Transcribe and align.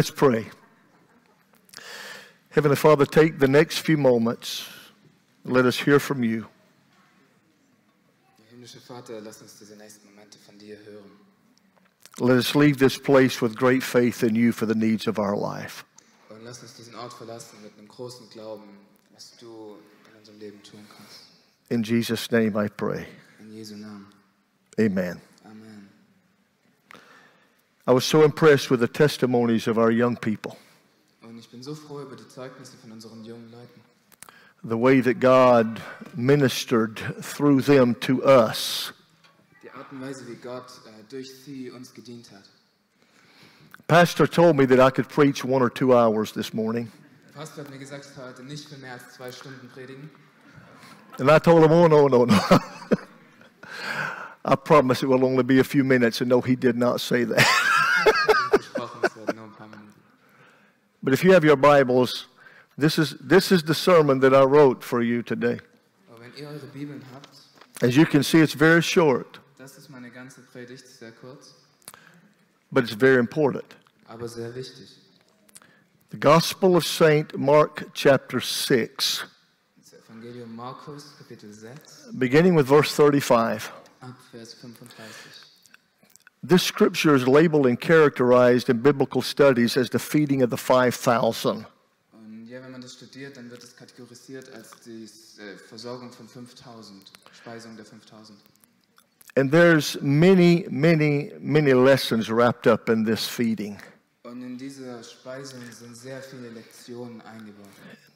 Let's 0.00 0.10
pray. 0.10 0.46
Heavenly 2.48 2.76
Father, 2.76 3.04
take 3.04 3.38
the 3.38 3.46
next 3.46 3.80
few 3.80 3.98
moments. 3.98 4.66
Let 5.44 5.66
us 5.66 5.78
hear 5.78 6.00
from 6.00 6.24
you. 6.24 6.46
Himmlischer 8.50 8.80
Vater, 8.80 9.20
lass 9.20 9.42
uns 9.42 9.58
diese 9.58 9.76
nächsten 9.76 10.08
Momente 10.08 10.38
von 10.38 10.56
dir 10.56 10.78
hören. 10.86 11.10
Let 12.18 12.38
us 12.38 12.54
leave 12.54 12.78
this 12.78 12.96
place 12.96 13.42
with 13.42 13.54
great 13.54 13.82
faith 13.82 14.22
in 14.22 14.34
you 14.34 14.52
for 14.52 14.64
the 14.64 14.74
needs 14.74 15.06
of 15.06 15.18
our 15.18 15.36
life. 15.36 15.84
Und 16.30 16.44
lass 16.44 16.62
uns 16.62 16.76
diesen 16.76 16.94
Ort 16.94 17.12
verlassen 17.12 17.58
mit 17.62 17.76
einem 17.76 17.86
großen 17.86 18.30
Glauben, 18.30 18.78
was 19.12 19.36
du 19.36 19.76
in 20.10 20.18
unserem 20.18 20.38
Leben 20.38 20.62
tun 20.62 20.80
kannst. 20.96 21.26
In 21.68 21.82
Jesus' 21.82 22.30
name 22.30 22.56
I 22.56 22.70
pray. 22.70 23.06
In 23.38 23.52
Jesu 23.52 23.76
Namen. 23.76 24.06
Amen. 24.78 25.20
Amen. 25.44 25.89
I 27.90 27.92
was 27.92 28.04
so 28.04 28.22
impressed 28.22 28.70
with 28.70 28.78
the 28.78 28.86
testimonies 28.86 29.66
of 29.66 29.76
our 29.76 29.90
young 29.90 30.14
people, 30.14 30.56
Und 31.24 31.36
ich 31.40 31.50
bin 31.50 31.60
so 31.60 31.74
froh 31.74 32.02
über 32.02 32.14
die 32.14 32.22
von 32.80 32.92
unseren 32.92 33.24
jungen 33.24 33.50
Leuten. 33.50 33.80
the 34.62 34.76
way 34.76 35.00
that 35.00 35.18
God 35.18 35.82
ministered 36.14 37.00
through 37.20 37.62
them 37.62 37.96
to 37.96 38.22
us. 38.22 38.92
Die 39.64 39.70
Art 39.70 39.90
und 39.90 40.02
Weise, 40.02 40.24
wie 40.28 40.36
Gott 40.36 40.70
äh, 40.86 41.02
durch 41.08 41.34
sie 41.44 41.68
uns 41.72 41.92
hat. 42.30 42.44
Pastor 43.88 44.28
told 44.28 44.54
me 44.56 44.66
that 44.66 44.78
I 44.78 44.90
could 44.90 45.08
preach 45.08 45.44
one 45.44 45.60
or 45.60 45.70
two 45.70 45.92
hours 45.92 46.30
this 46.30 46.54
morning. 46.54 46.92
Pastor 47.34 47.64
hat 47.64 47.70
mir 47.72 47.78
gesagt, 47.78 48.06
ich 48.06 48.14
soll 48.14 48.24
heute 48.28 48.44
nicht 48.44 48.68
für 48.68 48.76
mehr 48.76 48.92
als 48.92 49.14
zwei 49.16 49.32
Stunden 49.32 49.68
predigen. 49.74 50.10
And 51.18 51.28
I 51.28 51.40
told 51.40 51.64
him, 51.64 51.72
oh, 51.72 51.88
no, 51.88 52.06
no, 52.06 52.24
no. 52.24 52.38
I 54.44 54.54
promise 54.54 55.02
it 55.02 55.08
will 55.08 55.24
only 55.24 55.42
be 55.42 55.58
a 55.58 55.64
few 55.64 55.82
minutes. 55.82 56.20
And 56.20 56.30
no, 56.30 56.40
he 56.40 56.54
did 56.54 56.76
not 56.76 57.00
say 57.00 57.24
that. 57.24 57.44
Ich 58.06 58.12
habe 58.12 58.48
versprochen, 58.50 59.00
es 59.04 59.16
werden 59.16 59.36
nur 59.36 59.44
ein 59.46 59.52
paar 59.52 59.68
Minuten. 59.68 59.92
but 61.02 61.12
if 61.14 61.22
you 61.24 61.32
have 61.32 61.44
your 61.46 61.56
Bibles, 61.56 62.26
this 62.78 62.98
is, 62.98 63.16
this 63.26 63.50
is 63.50 63.62
the 63.64 63.74
sermon 63.74 64.20
that 64.20 64.32
I 64.32 64.42
wrote 64.44 64.84
for 64.84 65.02
you 65.02 65.22
today. 65.22 65.60
Aber 66.10 66.20
wenn 66.20 66.34
ihr 66.36 66.48
eure 66.48 66.66
Bibeln 66.72 67.02
habt, 67.14 67.28
As 67.82 67.96
you 67.96 68.04
can 68.04 68.22
see, 68.22 68.40
it's 68.42 68.52
very 68.54 68.82
short, 68.82 69.40
das 69.58 69.78
ist 69.78 69.88
meine 69.88 70.10
ganze 70.10 70.40
Predigt, 70.42 70.86
sehr 70.86 71.12
kurz, 71.12 71.54
but 72.70 72.84
it's 72.84 72.92
very 72.94 73.18
important. 73.18 73.64
aber 74.08 74.28
sehr 74.28 74.54
wichtig. 74.54 74.96
The 76.10 76.18
Gospel 76.18 76.74
of 76.76 76.84
St. 76.84 77.36
Mark, 77.38 77.86
chapter 77.94 78.40
6, 78.40 79.24
Markus, 80.48 81.14
6, 81.28 82.08
beginning 82.18 82.54
with 82.56 82.66
verse 82.66 82.90
35. 82.92 83.70
ab 84.02 84.14
Vers 84.32 84.54
35. 84.54 85.49
This 86.42 86.62
scripture 86.62 87.14
is 87.14 87.28
labeled 87.28 87.66
and 87.66 87.78
characterized 87.78 88.70
in 88.70 88.78
biblical 88.78 89.20
studies 89.20 89.76
as 89.76 89.90
the 89.90 89.98
feeding 89.98 90.40
of 90.40 90.48
the 90.48 90.56
5,000. 90.56 91.66
Ja, 92.46 92.62
wenn 92.62 92.72
man 92.72 92.80
das 92.80 92.94
studiert, 92.94 93.36
dann 93.36 93.50
wird 93.50 93.62
es 93.62 93.76
kategorisiert 93.76 94.50
als 94.54 94.70
die 94.84 95.04
äh, 95.04 95.56
Versorgung 95.68 96.10
von 96.10 96.26
5000, 96.26 97.12
Speisung 97.32 97.76
der 97.76 97.84
5000. 97.84 98.38
And 99.36 99.52
there's 99.52 100.00
many, 100.00 100.66
many, 100.70 101.32
many 101.38 101.74
lessons 101.74 102.30
wrapped 102.30 102.66
up 102.66 102.88
in 102.88 103.04
this 103.04 103.28
feeding. 103.28 103.78
Und 104.24 104.42
in 104.42 104.56
dieser 104.56 105.02
Speisung 105.02 105.60
sind 105.70 105.94
sehr 105.94 106.22
viele 106.22 106.48
Lektionen 106.48 107.20
eingebaut. 107.20 107.68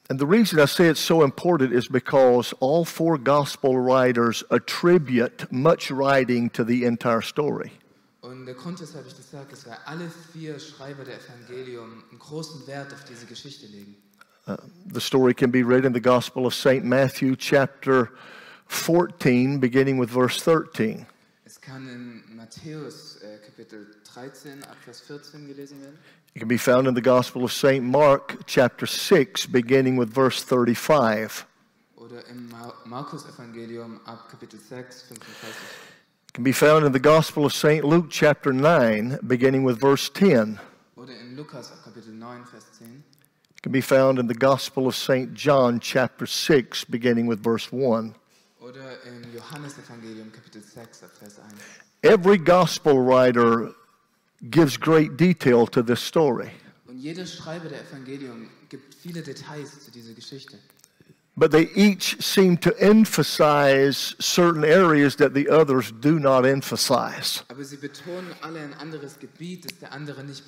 And 0.09 0.19
the 0.19 0.27
reason 0.27 0.59
I 0.59 0.67
say 0.67 0.89
it's 0.89 1.01
so 1.01 1.23
important 1.23 1.73
is 1.73 1.89
because 1.89 2.55
all 2.61 2.85
four 2.85 3.19
gospel 3.19 3.79
writers 3.79 4.43
attribute 4.51 5.47
much 5.53 5.91
writing 5.91 6.51
to 6.51 6.65
the 6.65 6.85
entire 6.85 7.23
story. 7.23 7.73
Und 8.25 8.47
der 8.47 8.55
Grund, 8.55 8.81
weshalb 8.81 9.07
ich 9.07 9.15
das 9.15 9.31
sage, 9.31 9.53
ist, 9.53 9.67
weil 9.67 9.77
alle 9.85 10.11
vier 10.33 10.59
Schreiber 10.59 11.05
der 11.05 11.17
Evangelium 11.21 12.05
einen 12.11 12.19
großen 12.19 12.67
Wert 12.67 12.91
auf 12.95 13.05
diese 13.05 13.27
Geschichte 13.27 13.67
legen. 13.67 13.97
Uh, 14.47 14.57
the 14.95 15.01
story 15.01 15.35
can 15.35 15.51
be 15.51 15.63
read 15.63 15.85
in 15.85 15.93
the 15.93 16.01
Gospel 16.01 16.47
of 16.47 16.55
St. 16.55 16.85
Matthew, 16.85 17.37
chapter 17.37 18.09
14, 18.67 19.61
beginning 19.61 20.01
with 20.01 20.11
verse 20.11 20.43
13. 20.43 21.07
Es 21.45 21.61
kann 21.61 21.87
in 21.87 22.23
Matthäus 22.35 23.17
äh, 23.17 23.37
Kapitel 23.45 23.95
13 24.15 24.65
ab 24.65 24.77
Vers 24.83 25.03
14 25.03 25.47
gelesen 25.47 25.83
werden. 25.83 25.99
It 26.35 26.41
can 26.41 26.49
be 26.49 26.59
found 26.59 26.89
in 26.89 26.95
the 26.95 27.03
Gospel 27.03 27.45
of 27.45 27.53
St. 27.53 27.83
Mark, 27.83 28.39
chapter 28.47 28.87
6, 28.87 29.47
beginning 29.49 29.99
with 29.99 30.09
verse 30.15 30.43
35. 30.43 31.45
Oder 31.97 32.27
im 32.29 32.49
Mar 32.49 32.73
Markus 32.87 33.27
Evangelium 33.27 34.01
ab 34.07 34.31
Kapitel 34.31 34.59
6, 34.59 35.03
35. 35.03 35.94
Can 36.35 36.43
be 36.43 36.51
found 36.51 36.85
in 36.85 36.91
the 36.91 36.99
Gospel 36.99 37.47
of 37.47 37.55
St. 37.55 37.85
Luke, 37.85 38.11
chapter 38.11 38.53
9, 38.53 39.21
beginning 39.25 39.63
with 39.63 39.79
verse 39.79 40.09
10. 40.09 40.59
Oder 40.97 41.13
in 41.13 41.37
Lukas 41.37 41.71
Kapitel 41.85 42.13
9, 42.13 42.45
Vers 42.51 42.65
10. 42.77 43.05
It 43.57 43.63
can 43.63 43.71
be 43.71 43.81
found 43.81 44.19
in 44.19 44.27
the 44.27 44.35
Gospel 44.35 44.89
of 44.89 44.97
St. 44.97 45.33
John, 45.33 45.79
chapter 45.79 46.27
6, 46.27 46.87
beginning 46.87 47.29
with 47.29 47.41
verse 47.41 47.71
1. 47.71 48.17
Oder 48.61 48.99
im 49.07 49.23
Johannesevangelium 49.33 50.33
Kapitel 50.33 50.61
6 50.61 51.05
Vers 51.21 51.39
1. 51.39 51.55
Every 52.03 52.37
gospel 52.37 52.99
writer 52.99 53.73
gives 54.51 54.77
great 54.77 55.17
detail 55.17 55.69
to 55.69 55.85
this 55.85 56.01
story, 56.01 56.51
Und 56.89 56.99
jeder 56.99 57.27
Schreiber 57.27 57.69
der 57.69 57.83
Evangelium 57.83 58.49
gibt 58.69 58.93
viele 58.93 59.23
Details 59.23 59.85
zu 59.85 59.93
dieser 59.93 60.15
Geschichte. 60.15 60.59
But 61.37 61.51
they 61.51 61.69
each 61.75 62.23
seem 62.23 62.57
to 62.59 62.73
emphasize 62.81 64.15
certain 64.21 64.65
areas 64.65 65.17
that 65.17 65.35
the 65.35 65.49
others 65.49 65.93
do 66.01 66.19
not 66.19 66.45
emphasize. 66.45 67.43
Aber 67.49 67.65
sie 67.65 67.77
alle 68.43 68.61
ein 68.61 68.75
Gebiet, 69.19 69.65
das 69.65 69.79
der 69.79 69.93
nicht. 70.23 70.45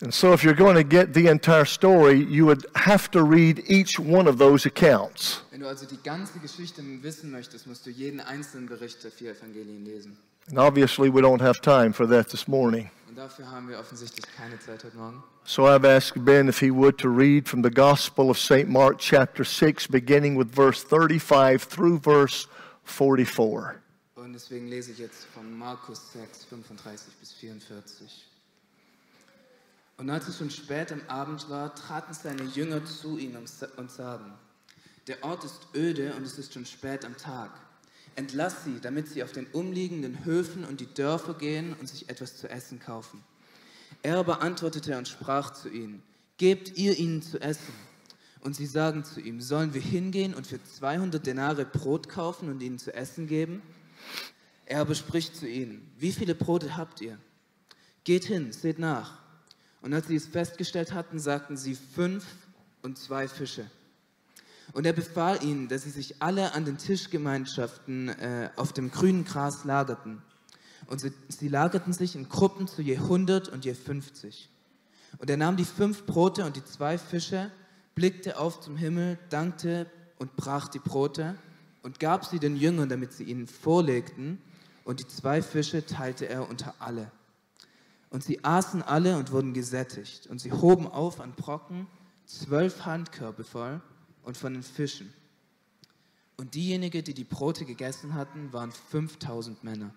And 0.00 0.12
so, 0.12 0.32
if 0.32 0.42
you're 0.42 0.54
going 0.54 0.76
to 0.76 0.84
get 0.84 1.14
the 1.14 1.28
entire 1.28 1.64
story, 1.64 2.18
you 2.18 2.46
would 2.46 2.66
have 2.74 3.10
to 3.12 3.22
read 3.22 3.62
each 3.68 3.98
one 3.98 4.28
of 4.28 4.38
those 4.38 4.66
accounts. 4.66 5.42
Wenn 5.50 5.60
du 5.60 5.68
also 5.68 5.86
die 5.86 6.02
ganze 6.02 6.38
Geschichte 6.40 6.82
wissen 7.02 7.30
möchtest, 7.30 7.66
musst 7.66 7.86
du 7.86 7.90
jeden 7.90 8.20
einzelnen 8.20 8.66
Bericht 8.66 9.02
der 9.04 9.12
vier 9.12 9.30
Evangelien 9.30 9.84
lesen. 9.84 10.16
And 10.48 10.58
obviously, 10.58 11.08
we 11.08 11.22
don't 11.22 11.40
have 11.40 11.60
time 11.60 11.92
for 11.92 12.06
that 12.06 12.28
this 12.28 12.46
morning. 12.46 12.90
Und 13.08 13.16
dafür 13.16 13.50
haben 13.50 13.68
wir 13.68 13.78
offensichtlich 13.78 14.26
keine 14.36 14.58
Zeit 14.58 14.84
heute 14.84 14.96
Morgen. 14.96 15.22
So 15.44 15.66
I've 15.66 15.84
asked 15.84 16.24
Ben 16.24 16.48
if 16.48 16.58
he 16.58 16.70
would 16.70 16.98
to 16.98 17.08
read 17.08 17.48
from 17.48 17.62
the 17.62 17.70
Gospel 17.70 18.30
of 18.30 18.38
St. 18.38 18.68
Mark, 18.68 18.98
chapter 18.98 19.44
6, 19.44 19.86
beginning 19.88 20.36
with 20.36 20.48
verse 20.50 20.82
35 20.82 21.62
through 21.62 21.98
verse 21.98 22.48
44. 22.84 23.80
Und 24.16 24.32
deswegen 24.32 24.68
lese 24.68 24.92
ich 24.92 24.98
jetzt 24.98 25.26
von 25.34 25.56
Markus 25.56 26.12
6, 26.12 26.44
35 26.44 27.14
bis 27.20 27.32
44. 27.32 28.24
Und 29.96 30.10
als 30.10 30.28
es 30.28 30.38
schon 30.38 30.50
spät 30.50 30.92
am 30.92 31.02
Abend 31.08 31.48
war, 31.48 31.74
traten 31.74 32.14
seine 32.14 32.42
Jünger 32.42 32.84
zu 32.84 33.16
ihm 33.16 33.36
und 33.36 33.90
sagen, 33.90 34.32
der 35.06 35.22
Ort 35.22 35.44
ist 35.44 35.68
öde 35.74 36.14
und 36.14 36.24
es 36.24 36.38
ist 36.38 36.52
schon 36.52 36.66
spät 36.66 37.04
am 37.04 37.16
Tag. 37.16 37.50
Entlass 38.16 38.64
sie, 38.64 38.80
damit 38.80 39.08
sie 39.08 39.22
auf 39.22 39.32
den 39.32 39.46
umliegenden 39.46 40.24
Höfen 40.24 40.64
und 40.64 40.80
die 40.80 40.92
Dörfer 40.92 41.34
gehen 41.34 41.74
und 41.80 41.88
sich 41.88 42.08
etwas 42.08 42.36
zu 42.36 42.48
essen 42.48 42.78
kaufen. 42.78 43.22
Er 44.02 44.18
aber 44.18 44.42
antwortete 44.42 44.96
und 44.96 45.08
sprach 45.08 45.52
zu 45.52 45.68
ihnen, 45.68 46.02
gebt 46.36 46.76
ihr 46.76 46.98
ihnen 46.98 47.22
zu 47.22 47.40
essen. 47.40 47.74
Und 48.40 48.54
sie 48.54 48.66
sagen 48.66 49.04
zu 49.04 49.20
ihm, 49.20 49.40
sollen 49.40 49.72
wir 49.72 49.80
hingehen 49.80 50.34
und 50.34 50.46
für 50.46 50.62
200 50.62 51.26
Denare 51.26 51.64
Brot 51.64 52.08
kaufen 52.08 52.50
und 52.50 52.62
ihnen 52.62 52.78
zu 52.78 52.94
essen 52.94 53.26
geben? 53.26 53.62
Er 54.66 54.80
aber 54.80 54.94
spricht 54.94 55.36
zu 55.36 55.48
ihnen, 55.48 55.90
wie 55.98 56.12
viele 56.12 56.34
Brote 56.34 56.76
habt 56.76 57.00
ihr? 57.00 57.18
Geht 58.04 58.24
hin, 58.24 58.52
seht 58.52 58.78
nach. 58.78 59.18
Und 59.80 59.92
als 59.94 60.08
sie 60.08 60.16
es 60.16 60.26
festgestellt 60.26 60.92
hatten, 60.92 61.18
sagten 61.18 61.56
sie 61.56 61.74
fünf 61.74 62.24
und 62.82 62.98
zwei 62.98 63.28
Fische. 63.28 63.70
Und 64.72 64.86
er 64.86 64.92
befahl 64.92 65.42
ihnen, 65.42 65.68
dass 65.68 65.82
sie 65.82 65.90
sich 65.90 66.22
alle 66.22 66.54
an 66.54 66.64
den 66.64 66.78
Tischgemeinschaften 66.78 68.08
äh, 68.08 68.50
auf 68.56 68.72
dem 68.72 68.90
grünen 68.90 69.24
Gras 69.24 69.64
lagerten. 69.64 70.22
Und 70.86 71.00
sie, 71.00 71.12
sie 71.28 71.48
lagerten 71.48 71.92
sich 71.92 72.16
in 72.16 72.28
Gruppen 72.28 72.66
zu 72.66 72.82
je 72.82 72.96
100 72.96 73.48
und 73.48 73.64
je 73.64 73.74
50. 73.74 74.48
Und 75.18 75.30
er 75.30 75.36
nahm 75.36 75.56
die 75.56 75.64
fünf 75.64 76.06
Brote 76.06 76.44
und 76.44 76.56
die 76.56 76.64
zwei 76.64 76.98
Fische, 76.98 77.50
blickte 77.94 78.38
auf 78.38 78.60
zum 78.60 78.76
Himmel, 78.76 79.18
dankte 79.30 79.86
und 80.18 80.34
brach 80.36 80.68
die 80.68 80.80
Brote 80.80 81.36
und 81.82 82.00
gab 82.00 82.24
sie 82.24 82.38
den 82.38 82.56
Jüngern, 82.56 82.88
damit 82.88 83.12
sie 83.12 83.24
ihnen 83.24 83.46
vorlegten. 83.46 84.38
Und 84.84 85.00
die 85.00 85.06
zwei 85.06 85.40
Fische 85.40 85.86
teilte 85.86 86.28
er 86.28 86.48
unter 86.48 86.74
alle. 86.78 87.10
Und 88.10 88.22
sie 88.24 88.44
aßen 88.44 88.82
alle 88.82 89.16
und 89.16 89.32
wurden 89.32 89.54
gesättigt. 89.54 90.26
Und 90.26 90.40
sie 90.40 90.52
hoben 90.52 90.86
auf 90.86 91.20
an 91.20 91.32
Brocken 91.32 91.86
zwölf 92.26 92.84
Handkörbe 92.84 93.44
voll 93.44 93.80
und 94.24 94.36
von 94.36 94.54
den 94.54 94.62
Fischen. 94.62 95.12
Und 96.36 96.54
diejenigen, 96.54 97.04
die 97.04 97.14
die 97.14 97.24
Brote 97.24 97.64
gegessen 97.64 98.14
hatten, 98.14 98.52
waren 98.52 98.72
5000 98.72 99.62
Männer. 99.62 99.90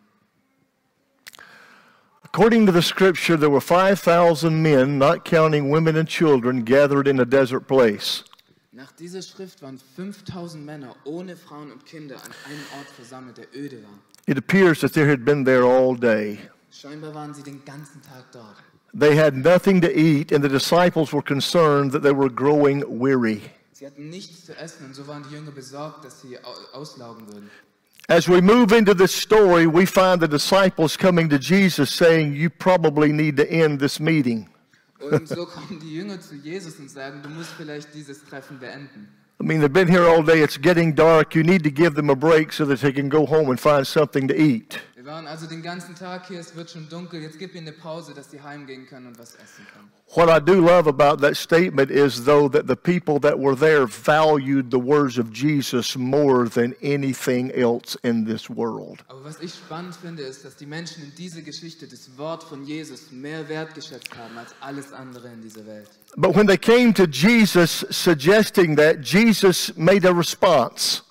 According 2.23 2.65
to 2.67 2.71
the 2.71 2.81
scripture, 2.81 3.37
there 3.37 3.49
were 3.49 3.61
5,000 3.61 4.61
men, 4.61 4.97
not 4.97 5.23
counting 5.23 5.71
women 5.71 5.95
and 5.95 6.07
children, 6.07 6.63
gathered 6.63 7.07
in 7.07 7.19
a 7.19 7.25
desert 7.25 7.67
place. 7.67 8.25
Nach 8.71 8.91
dieser 8.91 9.23
Schrift 9.23 9.61
waren 9.63 9.79
5000 9.95 10.63
Männer 10.63 10.95
ohne 11.05 11.35
Frauen 11.35 11.71
und 11.71 11.85
Kinder 11.85 12.17
an 12.17 12.31
einem 12.45 12.63
Ort 12.77 12.87
versammelt, 12.95 13.37
der 13.37 13.47
öde 13.55 13.81
war. 13.81 13.97
It 14.27 14.37
appears 14.37 14.81
that 14.81 14.93
they 14.93 15.09
had 15.09 15.25
been 15.25 15.45
there 15.45 15.63
all 15.63 15.95
day. 15.95 16.37
Scheinbar 16.69 17.15
waren 17.15 17.33
sie 17.33 17.41
den 17.41 17.63
ganzen 17.65 18.01
Tag 18.03 18.31
dort. 18.31 18.57
they 18.93 19.15
had 19.15 19.35
nothing 19.35 19.81
to 19.81 19.99
eat, 19.99 20.31
and 20.31 20.43
the 20.43 20.49
disciples 20.49 21.13
were 21.13 21.21
concerned 21.21 21.91
that 21.91 22.03
they 22.03 22.11
were 22.11 22.29
growing 22.29 22.83
weary. 22.99 23.41
Sie 23.77 23.85
hatten 23.85 24.09
nichts 24.09 24.43
zu 24.43 24.57
essen 24.57 24.87
und 24.87 24.95
so 24.95 25.05
waren 25.05 25.23
die 25.29 25.35
Jünger 25.35 25.51
besorgt, 25.51 26.03
dass 26.03 26.21
sie 26.21 26.39
auslaugen 26.73 27.27
würden. 27.27 27.51
As 28.07 28.27
we 28.27 28.41
move 28.41 28.75
into 28.75 28.95
this 28.95 29.11
story, 29.11 29.67
we 29.67 29.85
find 29.85 30.19
the 30.19 30.27
disciples 30.27 30.97
coming 30.97 31.29
to 31.29 31.37
Jesus 31.37 31.95
saying, 31.95 32.33
You 32.33 32.49
probably 32.49 33.11
need 33.13 33.37
to 33.37 33.47
end 33.47 33.79
this 33.79 33.99
meeting. 33.99 34.49
Und 34.99 35.27
so 35.27 35.45
kommen 35.45 35.79
die 35.79 35.93
Jünger 35.93 36.19
zu 36.19 36.33
Jesus 36.33 36.79
und 36.79 36.89
sagen, 36.89 37.21
du 37.21 37.29
musst 37.29 37.51
vielleicht 37.55 37.93
dieses 37.93 38.25
Treffen 38.25 38.57
beenden. 38.57 39.09
I 39.39 39.43
mean, 39.43 39.61
they've 39.61 39.71
been 39.71 39.87
here 39.87 40.07
all 40.07 40.23
day. 40.23 40.41
It's 40.41 40.59
getting 40.59 40.95
dark. 40.95 41.35
You 41.35 41.43
need 41.43 41.63
to 41.63 41.69
give 41.69 41.93
them 41.93 42.09
a 42.09 42.15
break 42.15 42.51
so 42.51 42.65
that 42.65 42.81
they 42.81 42.91
can 42.91 43.09
go 43.09 43.27
home 43.27 43.51
and 43.51 43.59
find 43.59 43.85
something 43.85 44.27
to 44.27 44.33
eat. 44.33 44.79
Waren 45.07 45.25
also 45.25 45.47
den 45.47 45.61
ganzen 45.61 45.95
Tag 45.95 46.27
hier, 46.27 46.37
es 46.37 46.53
wird 46.53 46.69
schon 46.69 46.89
dunkel, 46.89 47.21
jetzt 47.21 47.39
gib 47.39 47.55
ihnen 47.55 47.65
eine 47.65 47.77
Pause, 47.77 48.13
dass 48.13 48.29
sie 48.29 48.41
heimgehen 48.41 48.85
können 48.85 49.07
und 49.07 49.17
was 49.17 49.35
essen 49.35 49.65
können. 49.73 49.89
What 50.15 50.27
I 50.27 50.43
do 50.43 50.59
love 50.59 50.85
about 50.85 51.21
that 51.25 51.37
statement 51.37 51.89
is, 51.89 52.25
though, 52.25 52.49
that 52.49 52.67
the 52.67 52.75
people 52.75 53.17
that 53.21 53.39
were 53.39 53.55
there 53.55 53.87
valued 53.87 54.69
the 54.69 54.77
words 54.77 55.17
of 55.17 55.31
Jesus 55.31 55.95
more 55.95 56.49
than 56.49 56.75
anything 56.83 57.51
else 57.51 57.97
in 58.03 58.25
this 58.25 58.49
world. 58.49 58.99
Aber 59.07 59.23
was 59.23 59.39
ich 59.39 59.53
spannend 59.53 59.95
finde, 59.95 60.23
ist, 60.23 60.43
dass 60.43 60.57
die 60.57 60.65
Menschen 60.65 61.01
in 61.05 61.15
dieser 61.15 61.41
Geschichte 61.41 61.87
das 61.87 62.17
Wort 62.17 62.43
von 62.43 62.65
Jesus 62.65 63.09
mehr 63.09 63.47
wertgeschätzt 63.47 64.13
haben 64.17 64.37
als 64.37 64.53
alles 64.59 64.91
andere 64.91 65.29
in 65.29 65.41
dieser 65.41 65.65
Welt. 65.65 65.89
But 66.17 66.35
when 66.35 66.47
they 66.47 66.57
came 66.57 66.93
to 66.95 67.05
Jesus 67.05 67.85
suggesting 67.89 68.75
that, 68.75 68.97
Jesus 69.05 69.71
made 69.77 70.05
a 70.05 70.11
response. 70.11 71.03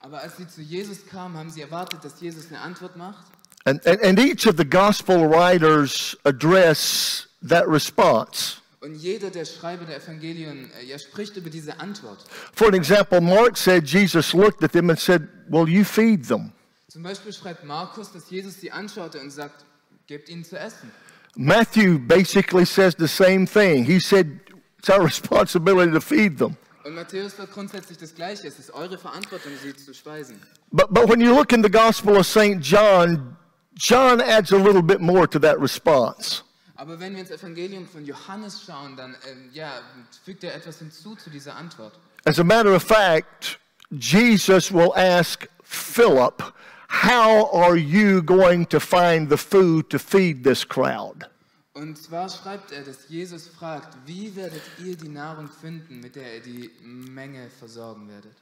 Aber 0.00 0.18
als 0.20 0.38
sie 0.38 0.48
zu 0.48 0.60
Jesus 0.60 1.06
kamen, 1.06 1.36
haben 1.38 1.50
sie 1.50 1.62
erwartet, 1.62 2.04
dass 2.04 2.20
Jesus 2.20 2.48
eine 2.48 2.60
Antwort 2.60 2.96
macht. 2.96 3.33
And, 3.66 3.80
and, 3.86 4.00
and 4.02 4.18
each 4.18 4.46
of 4.46 4.56
the 4.56 4.64
gospel 4.64 5.26
writers 5.26 6.14
address 6.24 7.26
that 7.42 7.66
response. 7.66 8.60
Und 8.82 8.96
jeder 8.96 9.30
der 9.30 9.46
Schreiber 9.46 9.86
der 9.86 9.96
Evangelien, 9.96 10.70
er 10.86 10.98
spricht 10.98 11.38
über 11.38 11.48
diese 11.48 11.80
Antwort. 11.80 12.18
For 12.52 12.68
an 12.68 12.74
example, 12.74 13.22
Mark 13.22 13.56
said 13.56 13.86
Jesus 13.86 14.34
looked 14.34 14.62
at 14.62 14.72
them 14.72 14.90
and 14.90 14.98
said, 14.98 15.26
Well, 15.48 15.66
you 15.66 15.84
feed 15.84 16.26
them. 16.26 16.52
Zum 16.88 17.02
Beispiel 17.02 17.32
schreibt 17.32 17.64
Markus, 17.64 18.12
dass 18.12 18.28
Jesus 18.28 18.60
sie 18.60 18.70
anschaute 18.70 19.18
und 19.18 19.30
sagt, 19.30 19.64
gebt 20.06 20.28
ihnen 20.28 20.44
zu 20.44 20.58
essen. 20.58 20.92
Matthew 21.34 21.98
basically 21.98 22.66
says 22.66 22.94
the 22.98 23.08
same 23.08 23.46
thing. 23.46 23.84
He 23.84 23.98
said, 23.98 24.40
It's 24.78 24.90
our 24.90 25.02
responsibility 25.06 25.90
to 25.90 26.00
feed 26.00 26.36
them. 26.36 26.56
Und 26.84 26.94
Matthäus 26.94 27.36
sagt 27.36 27.54
grundsätzlich 27.54 27.96
das 27.96 28.14
Gleiche. 28.14 28.46
Es 28.46 28.58
ist 28.58 28.70
eure 28.74 28.98
Verantwortung, 28.98 29.52
sie 29.62 29.74
zu 29.74 29.94
speisen. 29.94 30.38
But, 30.70 30.92
but 30.92 31.08
when 31.08 31.20
you 31.22 31.34
look 31.34 31.52
in 31.52 31.62
the 31.62 31.70
Gospel 31.70 32.18
of 32.18 32.26
St. 32.26 32.60
John, 32.60 33.34
John 33.76 34.20
adds 34.20 34.52
a 34.52 34.56
little 34.56 34.82
bit 34.82 35.00
more 35.00 35.26
to 35.28 35.38
that 35.40 35.60
response. 35.60 36.42
Aber 36.76 36.98
wenn 36.98 37.14
wir 37.14 37.20
ins 37.20 37.30
Evangelium 37.30 37.86
von 37.86 38.04
Johannes 38.04 38.62
schauen, 38.64 38.96
dann 38.96 39.14
ähm, 39.30 39.50
ja, 39.52 39.80
fügt 40.24 40.44
er 40.44 40.54
etwas 40.54 40.78
hinzu 40.78 41.14
zu 41.14 41.30
dieser 41.30 41.56
Antwort. 41.56 41.98
As 42.24 42.38
a 42.38 42.44
matter 42.44 42.74
of 42.74 42.82
fact, 42.82 43.58
Jesus 43.90 44.72
will 44.72 44.92
ask 44.94 45.46
Philip, 45.62 46.42
How 46.88 47.48
are 47.52 47.76
you 47.76 48.22
going 48.22 48.66
to 48.66 48.78
find 48.78 49.28
the 49.28 49.36
food 49.36 49.90
to 49.90 49.98
feed 49.98 50.44
this 50.44 50.64
crowd? 50.64 51.28
Und 51.74 51.98
zwar 51.98 52.28
schreibt 52.28 52.70
er, 52.70 52.82
dass 52.82 53.08
Jesus 53.08 53.48
fragt, 53.48 53.96
wie 54.06 54.36
werdet 54.36 54.62
ihr 54.78 54.96
die 54.96 55.08
Nahrung 55.08 55.48
finden, 55.48 55.98
mit 55.98 56.14
der 56.14 56.36
ihr 56.36 56.40
die 56.40 56.70
Menge 56.82 57.50
versorgen 57.58 58.08
werdet? 58.08 58.32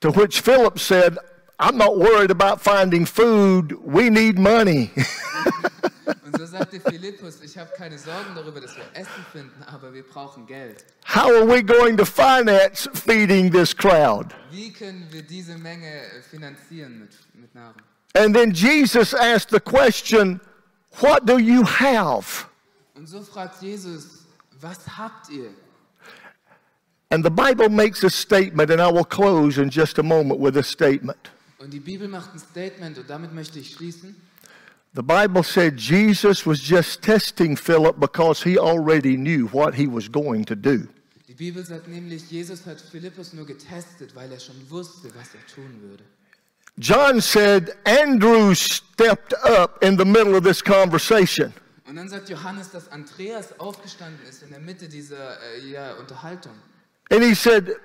To 0.00 0.14
which 0.14 0.40
Philip 0.40 0.78
said, 0.78 1.18
I'm 1.60 1.76
not 1.76 1.98
worried 1.98 2.30
about 2.30 2.60
finding 2.60 3.04
food. 3.04 3.72
We 3.84 4.10
need 4.10 4.38
money. 4.38 4.90
Und 6.24 6.38
so 6.38 6.46
sagte 6.46 6.80
Philippus, 6.80 7.40
ich 7.42 7.58
habe 7.58 7.70
keine 7.76 7.98
Sorgen 7.98 8.34
darüber, 8.34 8.60
dass 8.60 8.76
wir 8.76 8.84
Essen 8.94 9.24
finden, 9.32 9.62
aber 9.66 9.92
wir 9.92 10.04
brauchen 10.04 10.46
Geld. 10.46 10.84
How 11.04 11.30
are 11.30 11.44
we 11.44 11.62
going 11.62 11.96
to 11.96 12.04
finance 12.04 12.88
feeding 12.94 13.50
this 13.50 13.74
crowd? 13.76 14.32
Wie 14.50 14.72
können 14.72 15.08
wir 15.10 15.22
diese 15.22 15.58
Menge 15.58 15.86
äh, 15.86 16.22
finanzieren 16.22 17.00
mit, 17.00 17.10
mit 17.34 17.54
Nahrung? 17.54 17.82
And 18.14 18.34
then 18.34 18.52
Jesus 18.52 19.12
asked 19.12 19.50
the 19.50 19.60
question, 19.60 20.40
What 21.00 21.26
do 21.26 21.38
you 21.38 21.64
have? 21.64 22.46
Und 22.94 23.08
so 23.08 23.20
fragt 23.22 23.62
Jesus, 23.62 24.26
was 24.60 24.78
habt 24.96 25.28
ihr? 25.30 25.50
And 27.10 27.24
the 27.24 27.30
Bible 27.30 27.68
makes 27.68 28.04
a 28.04 28.10
statement, 28.10 28.70
and 28.70 28.80
I 28.80 28.90
will 28.90 29.04
close 29.04 29.58
in 29.58 29.70
just 29.70 29.98
a 29.98 30.02
moment 30.02 30.40
with 30.40 30.56
a 30.56 30.62
statement. 30.62 31.30
Und 31.58 31.72
die 31.72 31.80
Bibel 31.80 32.06
macht 32.06 32.34
ein 32.34 32.38
Statement 32.38 32.98
und 32.98 33.10
damit 33.10 33.34
möchte 33.34 33.58
ich 33.58 33.72
schließen. 33.72 34.14
The 34.94 35.02
Bible 35.02 35.42
said 35.42 35.78
Jesus 35.78 36.46
was 36.46 36.60
just 36.66 37.02
testing 37.02 37.56
Philip 37.56 38.00
because 38.00 38.42
he 38.42 38.58
already 38.58 39.16
knew 39.16 39.48
what 39.52 39.74
he 39.74 39.86
was 39.86 40.08
going 40.10 40.44
to 40.46 40.54
do. 40.54 40.88
Die 41.26 41.34
Bibel 41.34 41.64
sagt 41.64 41.88
nämlich, 41.88 42.30
Jesus 42.30 42.64
hat 42.64 42.80
Philippus 42.80 43.32
nur 43.32 43.44
getestet, 43.44 44.14
weil 44.14 44.32
er 44.32 44.40
schon 44.40 44.56
wusste, 44.70 45.08
was 45.14 45.34
er 45.34 45.46
tun 45.54 45.80
würde. 45.82 46.04
John 46.78 47.20
said 47.20 47.76
Andrew 47.84 48.54
stepped 48.54 49.34
up 49.44 49.82
in 49.82 49.98
the 49.98 50.04
middle 50.04 50.36
of 50.36 50.44
this 50.44 50.62
conversation. 50.62 51.52
Und 51.86 51.96
dann 51.96 52.08
sagt 52.08 52.28
Johannes, 52.28 52.70
dass 52.70 52.90
Andreas 52.92 53.58
aufgestanden 53.58 54.24
ist 54.28 54.42
in 54.42 54.50
der 54.50 54.60
Mitte 54.60 54.88
dieser 54.88 55.38
äh, 55.42 55.70
ja, 55.70 55.94
Unterhaltung. 55.94 56.52
And 57.10 57.22
he 57.22 57.34
said, 57.34 57.76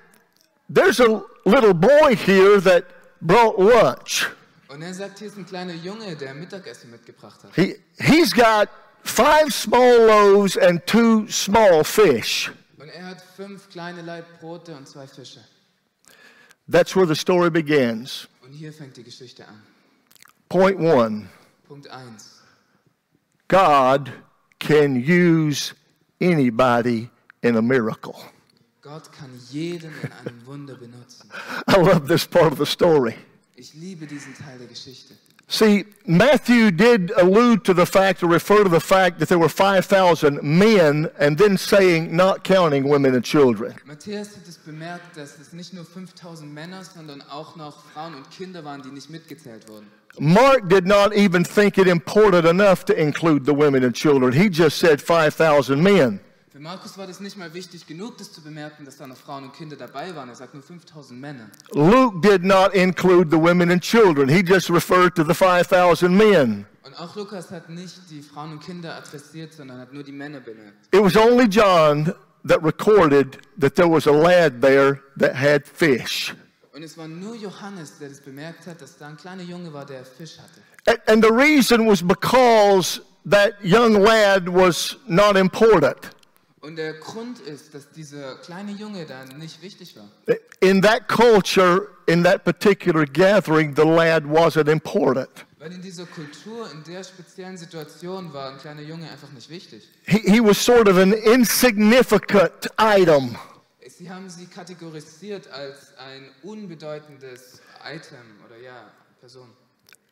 There's 0.69 0.99
a 0.99 1.23
little 1.45 1.73
boy 1.73 2.15
here 2.15 2.61
that 2.61 2.85
brought 3.25 3.57
lunch. 3.57 4.29
Und 4.67 4.81
er 4.81 4.93
sagt, 4.93 5.19
hier 5.19 5.27
ist 5.27 5.37
ein 5.37 5.45
kleiner 5.45 5.73
Junge, 5.73 6.15
der 6.15 6.33
Mittagessen 6.33 6.91
mitgebracht 6.91 7.43
hat. 7.43 7.55
He, 7.55 7.75
he's 7.99 8.33
got 8.33 8.69
five 9.03 9.53
small 9.53 10.07
loaves 10.07 10.57
and 10.57 10.85
two 10.85 11.27
small 11.29 11.83
fish. 11.83 12.51
Und 12.77 12.89
er 12.89 13.05
hat 13.05 13.21
fünf 13.35 13.69
kleine 13.69 14.01
Laib 14.01 14.25
Brote 14.39 14.75
und 14.75 14.87
zwei 14.87 15.07
Fische. 15.07 15.43
That's 16.69 16.95
where 16.95 17.05
the 17.05 17.15
story 17.15 17.49
begins. 17.49 18.27
Und 18.41 18.53
hier 18.53 18.73
fängt 18.73 18.97
die 18.97 19.03
Geschichte 19.03 19.47
an. 19.47 19.61
Point 20.49 20.79
one 20.79 21.29
Punkt 21.67 21.89
1. 21.89 22.41
God 23.47 24.11
can 24.59 24.95
use 24.95 25.73
anybody 26.21 27.09
in 27.41 27.55
a 27.55 27.61
miracle. 27.61 28.15
Gott 28.83 29.13
kann 29.13 29.29
jeden 29.49 29.91
in 30.01 30.11
einem 30.11 30.45
Wunder 30.45 30.75
benutzen. 30.75 31.29
I 31.69 31.77
love 31.77 32.05
this 32.05 32.27
part 32.27 32.51
of 32.51 32.57
the 32.57 32.65
story. 32.65 33.15
Ich 33.55 33.73
liebe 33.75 34.05
diesen 34.05 34.35
Teil 34.35 34.57
der 34.57 34.67
Geschichte. 34.67 35.13
See, 35.47 35.85
Matthew 36.05 36.69
did 36.69 37.13
allude 37.15 37.63
to 37.63 37.73
the 37.73 37.85
fact 37.85 38.23
or 38.23 38.29
refer 38.29 38.63
to 38.63 38.69
the 38.69 38.81
fact 38.81 39.19
that 39.19 39.29
there 39.29 39.39
were 39.39 39.47
5,000 39.47 40.43
men 40.43 41.09
and 41.17 41.37
then 41.37 41.57
saying, 41.57 42.13
not 42.13 42.43
counting 42.43 42.83
women 42.83 43.15
and 43.15 43.23
children. 43.23 43.73
Matthäus 43.85 44.35
hat 44.35 44.47
es 44.49 44.57
bemerkt, 44.57 45.15
dass 45.15 45.39
es 45.39 45.53
nicht 45.53 45.73
nur 45.73 45.85
5000 45.85 46.53
Männer, 46.53 46.83
sondern 46.83 47.21
auch 47.29 47.55
noch 47.55 47.85
Frauen 47.93 48.15
und 48.15 48.29
Kinder 48.31 48.65
waren, 48.65 48.81
die 48.81 48.91
nicht 48.91 49.09
mitgezählt 49.09 49.69
wurden. 49.69 49.87
Mark 50.19 50.67
did 50.67 50.85
not 50.85 51.13
even 51.13 51.45
think 51.45 51.77
it 51.77 51.87
important 51.87 52.45
enough 52.45 52.83
to 52.83 52.93
include 52.93 53.45
the 53.45 53.55
women 53.55 53.85
and 53.85 53.95
children. 53.95 54.33
He 54.33 54.49
just 54.49 54.77
said 54.77 55.01
5,000 55.01 55.81
men. 55.81 56.19
Für 56.53 56.59
Markus 56.59 56.99
war 56.99 57.07
das 57.07 57.19
nicht 57.19 57.35
mal 57.35 57.51
wichtig 57.55 57.87
genug, 57.87 58.19
das 58.19 58.31
zu 58.31 58.39
bemerken, 58.39 58.85
dass 58.85 58.97
da 58.97 59.07
noch 59.07 59.17
Frauen 59.17 59.45
und 59.45 59.55
Kinder 59.55 59.75
dabei 59.75 60.15
waren. 60.15 60.29
Er 60.29 60.35
sagt 60.35 60.53
nur 60.53 60.61
5000 60.61 61.19
Männer. 61.19 61.49
Luke 61.71 62.21
did 62.21 62.43
not 62.43 62.75
include 62.75 63.31
the 63.31 63.41
women 63.41 63.71
and 63.71 63.81
children. 63.81 64.29
He 64.29 64.41
just 64.41 64.69
referred 64.69 65.15
to 65.15 65.23
the 65.23 65.33
5,000 65.33 66.15
men. 66.15 66.67
Und 66.83 66.93
auch 66.99 67.15
Lukas 67.15 67.49
hat 67.49 67.69
nicht 67.69 68.01
die 68.11 68.21
Frauen 68.21 68.51
und 68.51 68.63
Kinder 68.63 68.93
adressiert, 68.93 69.51
sondern 69.51 69.79
hat 69.79 69.93
nur 69.93 70.03
die 70.03 70.11
Männer 70.11 70.41
bemerkt. 70.41 70.93
It 70.93 71.01
was 71.01 71.17
only 71.17 71.45
John 71.45 72.13
that 72.47 72.63
recorded 72.63 73.39
that 73.59 73.73
there 73.73 73.89
was 73.89 74.05
a 74.05 74.11
lad 74.11 74.61
there 74.61 74.99
that 75.17 75.33
had 75.33 75.67
fish. 75.67 76.35
Und 76.71 76.83
es 76.83 76.95
war 76.99 77.07
nur 77.07 77.33
Johannes, 77.33 77.97
der 77.97 78.09
das 78.09 78.21
bemerkt 78.21 78.67
hat, 78.67 78.79
dass 78.79 78.95
da 78.99 79.07
ein 79.07 79.17
kleiner 79.17 79.41
Junge 79.41 79.73
war, 79.73 79.87
der 79.87 80.05
Fisch 80.05 80.37
hatte. 80.37 80.61
And, 80.85 80.99
and 81.09 81.25
the 81.25 81.31
reason 81.31 81.89
was 81.89 82.03
because 82.03 83.01
that 83.27 83.53
young 83.63 83.95
lad 83.95 84.47
was 84.47 84.97
not 85.07 85.35
important. 85.35 86.11
Und 86.63 86.77
der 86.77 86.93
Grund 86.93 87.39
ist, 87.41 87.73
dass 87.73 87.91
dieser 87.91 88.35
kleine 88.37 88.71
Junge 88.71 89.05
da 89.05 89.25
nicht 89.37 89.61
wichtig 89.61 89.97
war. 89.97 90.07
In 90.61 90.81
that 90.81 91.09
culture, 91.09 91.89
in 92.05 92.23
that 92.23 92.45
particular 92.45 93.05
gathering, 93.05 93.75
the 93.75 93.83
lad 93.83 94.23
wasn't 94.23 94.71
important. 94.71 95.27
Weil 95.59 95.73
in 95.73 95.81
dieser 95.81 96.05
Kultur, 96.05 96.71
in 96.71 96.81
der 96.85 97.03
speziellen 97.03 97.57
Situation 97.57 98.31
war 98.31 98.51
ein 98.51 98.59
kleiner 98.59 98.81
Junge 98.81 99.11
einfach 99.11 99.29
nicht 99.31 99.49
wichtig. 99.49 99.89
He, 100.05 100.19
he 100.19 100.39
was 100.39 100.63
sort 100.63 100.87
of 100.87 100.97
an 100.97 101.11
insignificant 101.11 102.71
item. 102.79 103.35
Sie 103.85 104.09
haben 104.09 104.29
sie 104.29 104.45
kategorisiert 104.45 105.49
als 105.51 105.97
ein 105.97 106.29
unbedeutendes 106.43 107.61
Item 107.85 108.23
oder 108.47 108.57
ja, 108.61 108.89
Person. 109.19 109.49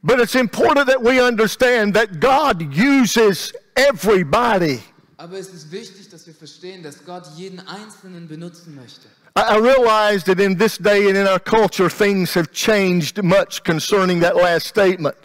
But 0.03 0.19
it's 0.19 0.35
important 0.35 0.87
that 0.89 1.01
we 1.01 1.21
understand 1.21 1.93
that 1.95 2.19
God 2.19 2.61
uses 2.75 3.53
everybody. 3.75 4.81
Aber 5.21 5.37
es 5.37 5.49
ist 5.49 5.71
wichtig, 5.71 6.09
dass 6.09 6.25
wir 6.25 6.33
verstehen, 6.33 6.81
dass 6.81 7.05
Gott 7.05 7.27
jeden 7.35 7.59
Einzelnen 7.59 8.27
benutzen 8.27 8.73
möchte. 8.73 9.07
I, 9.37 9.55
realize 9.55 10.25
that 10.25 10.39
in 10.39 10.57
this 10.57 10.79
day 10.79 11.07
and 11.09 11.15
in 11.15 11.27
our 11.27 11.39
culture, 11.39 11.91
things 11.91 12.33
have 12.35 12.51
changed 12.51 13.21
much 13.21 13.63
concerning 13.63 14.19
that 14.21 14.35
last 14.35 14.65
statement. 14.65 15.15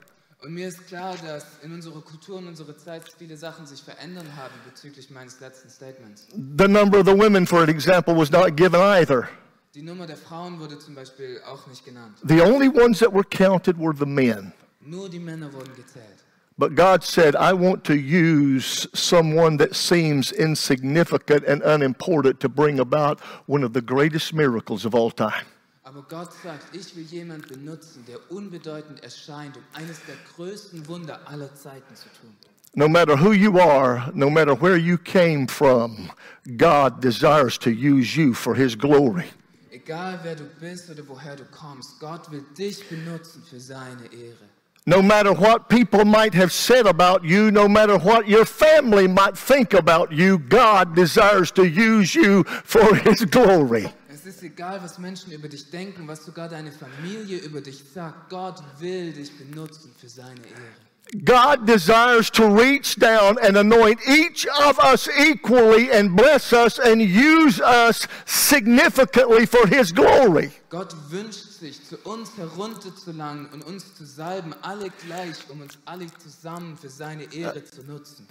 Und 0.42 0.52
mir 0.52 0.68
ist 0.68 0.86
klar, 0.86 1.14
dass 1.26 1.46
in 1.62 1.72
unserer 1.72 2.02
Kultur 2.02 2.36
und 2.36 2.46
unserer 2.46 2.76
Zeit 2.76 3.04
viele 3.18 3.38
Sachen 3.38 3.64
sich 3.64 3.82
verändern 3.82 4.26
haben 4.36 4.52
bezüglich 4.66 5.08
meines 5.08 5.40
letzten 5.40 5.70
Statements. 5.70 6.26
The 6.58 6.68
number 6.68 7.00
of 7.00 7.06
the 7.06 7.16
women, 7.16 7.46
for 7.46 7.66
example, 7.66 8.14
was 8.14 8.30
not 8.30 8.54
given 8.54 8.78
either. 8.82 9.26
Die 9.74 9.82
Nummer 9.82 10.06
der 10.06 10.18
Frauen 10.18 10.60
wurde 10.60 10.78
zum 10.78 10.94
Beispiel 10.94 11.40
auch 11.50 11.66
nicht 11.68 11.86
genannt. 11.86 12.18
The 12.22 12.42
only 12.42 12.68
ones 12.68 12.98
that 12.98 13.14
were 13.14 13.24
counted 13.24 13.78
were 13.78 13.96
the 13.98 14.04
men. 14.04 14.52
Nur 14.80 15.08
die 15.08 15.18
Männer 15.18 15.50
wurden 15.54 15.74
gezählt. 15.74 16.25
But 16.58 16.74
God 16.74 17.04
said, 17.04 17.36
I 17.36 17.52
want 17.52 17.84
to 17.84 17.94
use 17.94 18.86
someone 18.94 19.58
that 19.58 19.76
seems 19.76 20.32
insignificant 20.32 21.44
and 21.44 21.60
unimportant 21.62 22.40
to 22.40 22.48
bring 22.48 22.80
about 22.80 23.20
one 23.46 23.62
of 23.62 23.74
the 23.74 23.82
greatest 23.82 24.32
miracles 24.32 24.86
of 24.86 24.94
all 24.94 25.10
time. 25.10 25.44
Aber 25.84 26.02
Gott 26.08 26.32
sagt, 26.42 26.74
ich 26.74 26.96
will 26.96 27.04
jemanden 27.04 27.46
benutzen, 27.46 28.04
der 28.08 28.18
unbedeutend 28.30 29.04
erscheint, 29.04 29.56
um 29.56 29.62
eines 29.74 30.00
der 30.06 30.16
größten 30.34 30.88
Wunder 30.88 31.20
aller 31.26 31.54
Zeiten 31.54 31.94
zu 31.94 32.08
tun. 32.20 32.34
No 32.74 32.88
matter 32.88 33.16
who 33.16 33.32
you 33.32 33.58
are, 33.60 34.10
no 34.14 34.30
matter 34.30 34.54
where 34.54 34.76
you 34.78 34.96
came 34.96 35.46
from, 35.46 36.10
God 36.56 37.02
desires 37.02 37.58
to 37.58 37.70
use 37.70 38.16
you 38.16 38.32
for 38.34 38.54
His 38.54 38.74
glory. 38.76 39.24
Egal 39.70 40.18
wer 40.22 40.34
du 40.34 40.44
bist 40.58 40.90
oder 40.90 41.06
woher 41.06 41.36
du 41.36 41.44
kommst, 41.44 42.00
Gott 42.00 42.30
will 42.30 42.44
dich 42.56 42.88
benutzen 42.88 43.42
für 43.48 43.60
seine 43.60 44.06
Ehre. 44.10 44.55
No 44.88 45.02
matter 45.02 45.32
what 45.32 45.68
people 45.68 46.04
might 46.04 46.32
have 46.34 46.52
said 46.52 46.86
about 46.86 47.24
you, 47.24 47.50
no 47.50 47.66
matter 47.66 47.98
what 47.98 48.28
your 48.28 48.44
family 48.44 49.08
might 49.08 49.36
think 49.36 49.74
about 49.74 50.12
you, 50.12 50.38
God 50.38 50.94
desires 50.94 51.50
to 51.52 51.66
use 51.66 52.14
you 52.14 52.44
for 52.44 52.94
His 52.94 53.24
glory. 53.24 53.92
Es 54.08 54.24
ist 54.26 54.44
egal, 54.44 54.80
was 54.80 55.00
Menschen 55.00 55.32
über 55.32 55.48
dich 55.48 55.72
denken, 55.72 56.06
was 56.06 56.24
sogar 56.24 56.48
deine 56.48 56.70
Familie 56.70 57.38
über 57.38 57.60
dich 57.60 57.82
sagt. 57.92 58.30
Gott 58.30 58.62
will 58.78 59.12
dich 59.12 59.36
benutzen 59.36 59.92
für 60.00 60.08
seine 60.08 60.38
Ehre. 60.46 61.24
God 61.24 61.66
desires 61.66 62.30
to 62.30 62.46
reach 62.46 62.96
down 62.96 63.38
and 63.42 63.56
anoint 63.56 63.98
each 64.08 64.46
of 64.46 64.78
us 64.78 65.08
equally 65.18 65.90
and 65.90 66.14
bless 66.14 66.52
us 66.52 66.78
and 66.78 67.00
use 67.00 67.60
us 67.60 68.06
significantly 68.24 69.46
for 69.46 69.66
His 69.66 69.92
glory. 69.92 70.52
Gott 70.68 70.94
wünscht 71.10 71.45
sich, 71.58 71.84
zu 71.84 71.96
uns 71.98 72.36
herunterzulangen 72.36 73.46
und 73.52 73.64
uns 73.64 73.94
zu 73.94 74.04
salben, 74.04 74.54
alle 74.62 74.90
gleich, 75.06 75.36
um 75.48 75.60
uns 75.60 75.78
alle 75.84 76.06
zusammen 76.22 76.76
für 76.76 76.88
seine 76.88 77.32
Ehre 77.32 77.64
zu 77.64 77.82
nutzen. 77.82 78.26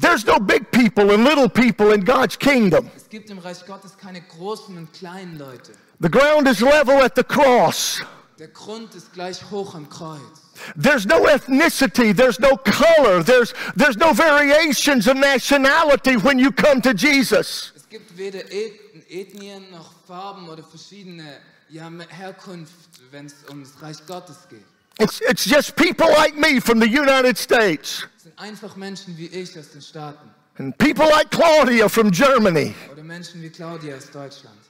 There's 0.00 0.26
no 0.26 0.38
big 0.38 0.70
people 0.70 1.12
and 1.12 1.24
little 1.24 1.48
people 1.48 1.94
in 1.94 2.04
God's 2.04 2.38
kingdom. 2.38 2.90
Es 2.96 3.08
gibt 3.08 3.30
im 3.30 3.38
Reich 3.38 3.64
Gottes 3.66 3.96
keine 3.96 4.20
großen 4.20 4.76
und 4.76 4.92
kleinen 4.92 5.38
Leute. 5.38 5.72
The 6.00 6.10
ground 6.10 6.48
is 6.48 6.60
level 6.60 7.02
at 7.02 7.16
the 7.16 7.24
cross. 7.24 8.02
Der 8.38 8.48
Grund 8.48 8.94
ist 8.94 9.12
gleich 9.12 9.50
hoch 9.50 9.74
am 9.74 9.88
Kreuz. 9.88 10.20
There's 10.76 11.06
no 11.06 11.26
ethnicity, 11.26 12.12
there's 12.12 12.40
no 12.40 12.56
color, 12.56 13.22
there's, 13.22 13.54
there's 13.76 13.96
no 13.96 14.12
variations 14.12 15.06
of 15.06 15.16
nationality 15.16 16.16
when 16.16 16.38
you 16.38 16.50
come 16.50 16.80
to 16.82 16.92
Jesus. 16.92 17.72
Es 17.76 17.88
gibt 17.88 18.16
weder 18.18 18.40
Ethnien 19.08 19.70
noch 19.70 19.92
Farben 20.06 20.48
oder 20.48 20.64
verschiedene 20.64 21.38
ja, 21.74 21.90
Herkunft, 22.08 22.72
wenn 23.10 23.26
es 23.26 23.34
das 23.46 23.82
Reich 23.82 24.06
Gottes 24.06 24.48
geht. 24.48 24.64
It's, 25.00 25.20
it's 25.28 25.44
just 25.44 25.74
people 25.74 26.08
like 26.08 26.36
me 26.36 26.60
from 26.60 26.80
the 26.80 26.86
United 26.86 27.36
States, 27.36 28.06
Es 28.16 28.22
sind 28.22 28.38
einfach 28.38 28.76
Menschen 28.76 29.18
wie 29.18 29.26
ich 29.26 29.58
aus 29.58 29.72
den 29.72 29.82
Staaten 29.82 30.30
and 30.58 30.78
people 30.78 31.06
like 31.06 31.30
Claudia 31.32 31.88
from 31.88 32.12
Germany, 32.12 32.74
oder 32.92 33.02
Menschen 33.02 33.42
wie 33.42 33.50
Claudia 33.50 33.96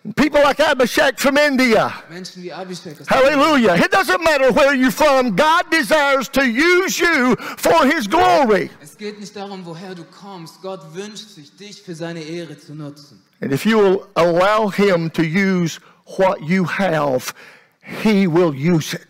and 0.04 0.16
people 0.16 0.40
like 0.40 0.58
Abhishek 0.58 1.20
from 1.20 1.36
India. 1.36 1.92
Menschen 2.08 2.42
wie 2.42 2.50
Abhishek 2.50 2.98
aus 3.02 3.06
Hallelujah. 3.10 3.74
It 3.76 3.92
doesn't 3.92 4.24
matter 4.24 4.50
where 4.50 4.74
you're 4.74 4.90
from, 4.90 5.36
God 5.36 5.70
desires 5.70 6.30
to 6.30 6.42
use 6.42 6.98
you 6.98 7.36
for 7.58 7.84
His 7.84 8.08
glory. 8.08 8.70
Es 8.82 8.96
geht 8.96 9.20
nicht 9.20 9.36
darum, 9.36 9.66
woher 9.66 9.94
du 9.94 10.04
kommst. 10.04 10.62
Gott 10.62 10.94
wünscht 10.94 11.28
sich, 11.28 11.54
dich 11.54 11.82
für 11.82 11.94
seine 11.94 12.22
Ehre 12.22 12.56
zu 12.58 12.74
nutzen. 12.74 13.20
And 13.42 13.52
if 13.52 13.66
you 13.66 13.78
will 13.78 14.06
allow 14.14 14.70
Him 14.70 15.12
to 15.12 15.22
use 15.22 15.80
what 16.18 16.42
you 16.42 16.64
have, 16.64 17.34
He 17.82 18.26
will 18.26 18.54
use 18.54 18.94
it. 18.94 19.06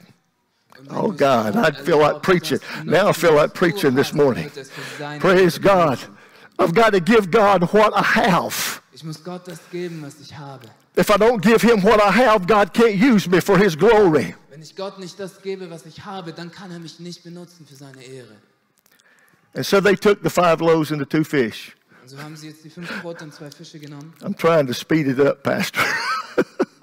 Oh 0.91 1.13
God, 1.13 1.57
I 1.57 1.71
feel 1.71 1.99
like 1.99 2.23
preaching. 2.23 2.59
Now 2.85 3.09
I 3.09 3.13
feel 3.13 3.35
like 3.35 3.55
preaching 3.55 3.95
this 3.95 4.13
morning. 4.13 4.45
wird 4.45 4.57
es 4.57 4.71
für 4.71 4.99
seine 4.99 5.21
Praise 5.21 5.59
God. 5.59 5.99
I've 6.59 6.75
got 6.75 6.91
to 6.93 7.01
give 7.01 7.31
God 7.31 7.73
what 7.73 7.93
I 7.95 8.03
have. 8.03 8.81
Ich 8.93 9.03
muss 9.03 9.23
Gott 9.23 9.49
das 9.49 9.59
geben, 9.71 10.03
was 10.03 10.21
ich 10.21 10.37
habe. 10.37 10.69
If 10.97 11.11
I 11.11 11.15
don't 11.15 11.41
give 11.41 11.63
Him 11.63 11.83
what 11.83 12.01
I 12.01 12.11
have, 12.11 12.47
God 12.47 12.73
can't 12.73 12.97
use 12.97 13.29
me 13.29 13.41
for 13.41 13.59
His 13.59 13.77
glory. 13.77 14.35
Wenn 14.51 14.63
ich 14.63 14.77
Gott 14.77 14.99
nicht 14.99 15.19
das 15.19 15.43
gebe, 15.43 15.69
was 15.71 15.85
ich 15.87 16.05
habe, 16.05 16.33
dann 16.33 16.53
kann 16.53 16.71
er 16.71 16.79
mich 16.79 17.01
nicht 17.01 17.25
benutzen 17.25 17.67
für 17.67 17.75
seine 17.75 18.03
Ehre. 18.03 18.37
And 19.55 19.65
so 19.65 19.81
they 19.81 19.97
took 19.97 20.23
the 20.23 20.31
five 20.31 20.61
loaves 20.61 20.93
and 20.93 21.01
the 21.01 21.07
two 21.07 21.25
fish. 21.25 21.75
Und 22.03 22.11
so 22.11 22.19
haben 22.19 22.37
sie 22.37 22.49
jetzt 22.49 22.65
die 22.65 22.71
fünf 22.71 22.91
Brote 23.03 23.25
und 23.25 23.35
zwei 23.35 23.51
Fische 23.51 23.79
genommen. 23.79 24.13
I'm 24.21 24.37
trying 24.37 24.67
to 24.67 24.75
speed 24.75 25.07
it 25.07 25.19
up, 25.19 25.43
Pastor. 25.43 25.83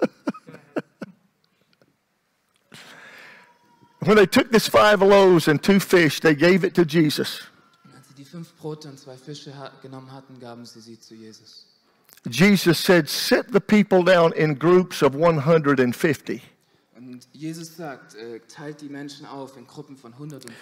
when 4.04 4.16
they 4.16 4.26
took 4.26 4.50
this 4.50 4.68
five 4.68 5.00
loaves 5.02 5.48
and 5.48 5.62
two 5.62 5.80
fish, 5.80 6.20
they 6.20 6.34
gave 6.34 6.64
it 6.64 6.74
to 6.74 6.84
Jesus. 6.84 7.42
Als 7.94 8.08
sie 8.08 8.14
die 8.14 8.24
fünf 8.24 8.54
Brote 8.56 8.88
und 8.88 8.98
zwei 8.98 9.16
Fische 9.16 9.52
genommen 9.82 10.12
hatten, 10.12 10.38
gaben 10.40 10.64
sie 10.64 10.80
sie 10.80 10.98
zu 10.98 11.14
Jesus. 11.14 11.66
Jesus 12.28 12.78
said, 12.78 13.08
Sit 13.08 13.52
the 13.52 13.60
people 13.60 14.04
down 14.04 14.32
in 14.32 14.54
groups 14.54 15.02
of 15.02 15.14
150. 15.14 16.42
Und 16.96 17.26
Jesus 17.32 17.76
sagt, 17.76 18.14
äh, 18.14 18.40
teilt 18.48 18.80
die 18.80 18.88
Menschen 18.88 19.26
auf 19.26 19.56
in 19.56 19.66
Gruppen 19.66 19.96
von 19.96 20.12
150. 20.12 20.54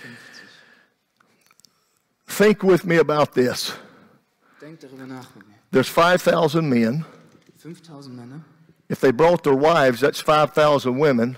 Think 2.27 2.63
with 2.63 2.85
me 2.85 2.99
about 2.99 3.33
this. 3.35 3.75
Denkt 4.61 4.83
darüber 4.83 5.07
nach 5.07 5.35
mit 5.35 5.47
mir. 5.49 5.55
There's 5.71 5.89
5,000 5.89 6.67
men. 6.67 7.05
5000 7.59 8.17
Männer, 8.17 8.41
If 8.91 9.01
they 9.01 9.13
brought 9.13 9.45
their 9.45 9.55
wives, 9.55 10.01
that's 10.01 10.21
5,000 10.21 10.99
women. 10.99 11.37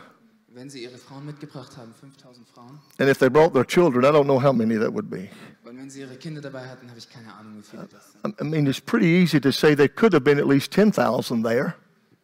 Wenn 0.55 0.71
sie 0.71 0.83
ihre 0.85 0.99
Frauen 0.99 1.27
mitgebracht 1.27 1.77
haben, 1.77 1.95
5000 2.01 2.47
Frauen. 2.49 2.79
And 2.99 3.09
if 3.09 3.19
they 3.19 3.29
brought 3.29 3.53
their 3.55 3.67
children, 3.67 4.05
I 4.05 4.09
don't 4.09 4.25
know 4.25 4.43
how 4.43 4.53
many 4.53 4.79
that 4.79 4.93
would 4.93 5.09
be. 5.09 5.29
Und 5.65 5.79
wenn 5.79 5.91
sie 5.91 6.01
ihre 6.01 6.17
Kinder 6.17 6.41
dabei 6.41 6.69
hatten, 6.69 6.89
habe 6.89 6.99
ich 6.99 7.09
keine 7.09 7.33
Ahnung, 7.33 7.59
wie 7.59 7.63
viele 7.63 7.89
das 7.91 8.13
sind. 8.13 8.41
I 8.41 8.45
mean, 8.45 8.67
it's 8.67 8.81
pretty 8.81 9.07
easy 9.07 9.41
to 9.41 9.51
say 9.51 9.75
there 9.75 9.89
could 9.89 10.13
have 10.13 10.25
been 10.25 10.39
at 10.39 10.47
least 10.47 10.73
10,000 10.73 11.43
there. 11.43 11.75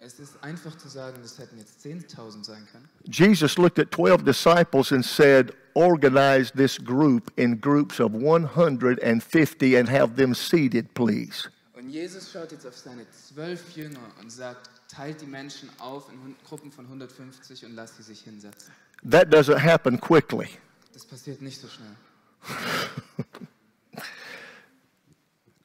Es 0.01 0.19
ist 0.19 0.43
einfach 0.43 0.77
zu 0.79 0.89
sagen, 0.89 1.19
das 1.23 1.39
hätten 1.39 1.59
jetzt 1.59 1.85
10.000 1.85 2.45
sein 2.45 2.67
können. 2.73 2.89
Jesus 3.05 3.59
looked 3.59 3.79
at 3.79 3.91
12 3.91 4.25
disciples 4.25 4.93
and 4.93 5.05
said, 5.05 5.53
Organize 5.75 6.51
this 6.53 6.77
group 6.77 7.31
in 7.37 7.61
groups 7.61 8.01
of 8.01 8.13
150 8.13 9.77
and 9.77 9.89
have 9.89 10.17
them 10.17 10.35
seated, 10.35 10.93
please. 10.95 11.49
Und 11.75 11.91
Jesus 11.91 12.33
schaut 12.33 12.51
jetzt 12.53 12.67
auf 12.67 12.77
seine 12.77 13.07
zwölf 13.11 13.77
Jünger 13.77 14.01
und 14.21 14.33
sagt, 14.33 14.78
teilt 14.89 15.21
die 15.21 15.27
Menschen 15.27 15.71
auf 15.79 16.11
in 16.11 16.35
Gruppen 16.47 16.73
von 16.73 16.87
150 16.87 17.65
und 17.65 17.75
lasst 17.75 17.97
sie 17.99 18.03
sich 18.03 18.21
hinsetzen. 18.23 18.73
That 19.09 19.33
doesn't 19.33 19.63
happen 19.63 20.01
quickly. 20.01 20.49
Das 20.93 21.05
passiert 21.05 21.41
nicht 21.41 21.61
so 21.61 21.69
schnell. 21.69 21.95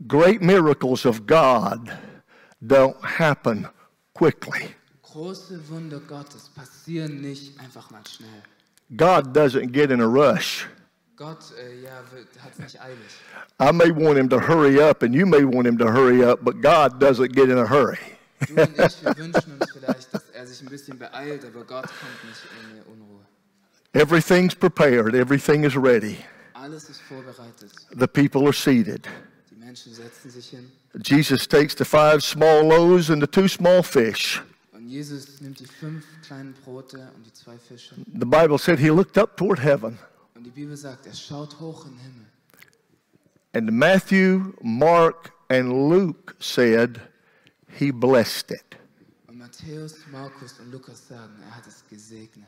Great 0.07 0.41
miracles 0.41 1.05
of 1.05 1.25
God 1.25 1.89
don't 2.65 3.01
happen 3.01 3.67
quickly. 4.13 4.75
Große 5.01 5.69
Wunder 5.69 5.99
Gottes 5.99 6.49
passieren 6.49 7.21
nicht 7.21 7.59
einfach 7.59 7.89
mal 7.91 8.01
schnell. 8.05 8.43
God 8.95 9.33
doesn't 9.35 9.71
get 9.71 9.91
in 9.91 10.01
a 10.01 10.07
rush. 10.07 10.67
Gott 11.15 11.53
äh, 11.57 11.83
ja, 11.83 11.91
hat 12.43 12.53
es 12.53 12.59
nicht 12.59 12.81
eilig. 12.81 12.97
I 13.59 13.71
may 13.71 13.91
want 13.91 14.17
him 14.17 14.27
to 14.29 14.39
hurry 14.39 14.81
up, 14.81 15.03
and 15.03 15.13
you 15.13 15.25
may 15.25 15.43
want 15.43 15.67
him 15.67 15.77
to 15.77 15.85
hurry 15.85 16.23
up, 16.23 16.43
but 16.43 16.61
God 16.61 16.99
doesn't 16.99 17.33
get 17.33 17.49
in 17.49 17.57
a 17.57 17.65
hurry. 17.65 17.99
Du 18.47 18.61
und 18.61 18.79
ich, 18.79 19.03
wir 19.03 19.17
wünschen 19.17 19.53
uns 19.59 19.71
vielleicht, 19.71 20.13
dass 20.13 20.29
er 20.29 20.47
sich 20.47 20.61
ein 20.61 20.69
bisschen 20.69 20.97
beeilt, 20.97 21.45
aber 21.45 21.63
Gott 21.63 21.87
kommt 21.87 22.23
nicht 22.27 22.41
in 22.69 22.75
der 22.75 22.87
Unruhe. 22.87 23.21
Everything's 23.93 24.55
prepared, 24.55 25.13
everything 25.13 25.63
is 25.63 25.75
ready. 25.75 26.17
Alles 26.53 26.89
ist 26.89 27.01
vorbereitet. 27.01 27.71
The 27.97 28.07
people 28.07 28.43
are 28.45 28.53
seated. 28.53 29.07
Die 29.51 29.55
Menschen 29.55 29.93
setzen 29.93 30.31
sich 30.31 30.49
hin 30.49 30.71
Jesus 31.01 31.47
takes 31.47 31.73
the 31.75 31.85
five 31.85 32.23
small 32.23 32.63
loaves 32.63 33.09
and 33.09 33.21
the 33.21 33.27
two 33.27 33.47
small 33.47 33.81
fish. 33.81 34.41
und 34.73 34.87
Jesus 34.87 35.41
nimmt 35.41 35.59
die 35.59 35.65
fünf 35.65 36.05
kleinen 36.25 36.53
Brote 36.53 37.09
und 37.15 37.25
die 37.25 37.33
zwei 37.33 37.57
Fische. 37.57 37.95
The 37.95 38.25
Bible 38.25 38.59
said 38.59 38.79
he 38.79 38.89
looked 38.89 39.17
up 39.17 39.35
toward 39.37 39.59
heaven. 39.59 39.97
Und 40.35 40.43
die 40.43 40.51
Bibel 40.51 40.75
sagt, 40.75 41.07
er 41.07 41.13
schaut 41.13 41.59
hoch 41.59 41.85
in 41.85 41.97
Himmel. 41.97 42.25
And 43.55 43.71
Matthew, 43.71 44.53
Mark, 44.61 45.31
and 45.49 45.69
Luke 45.69 46.35
said 46.39 46.99
he 47.77 47.91
blessed 47.91 48.51
it. 48.51 48.75
Und 49.27 49.39
Matthäus, 49.39 49.95
Markus 50.11 50.59
und 50.59 50.71
Lukas 50.71 51.07
sagen, 51.07 51.33
er 51.47 51.55
hat 51.55 51.67
es 51.67 51.83
gesegnet. 51.89 52.47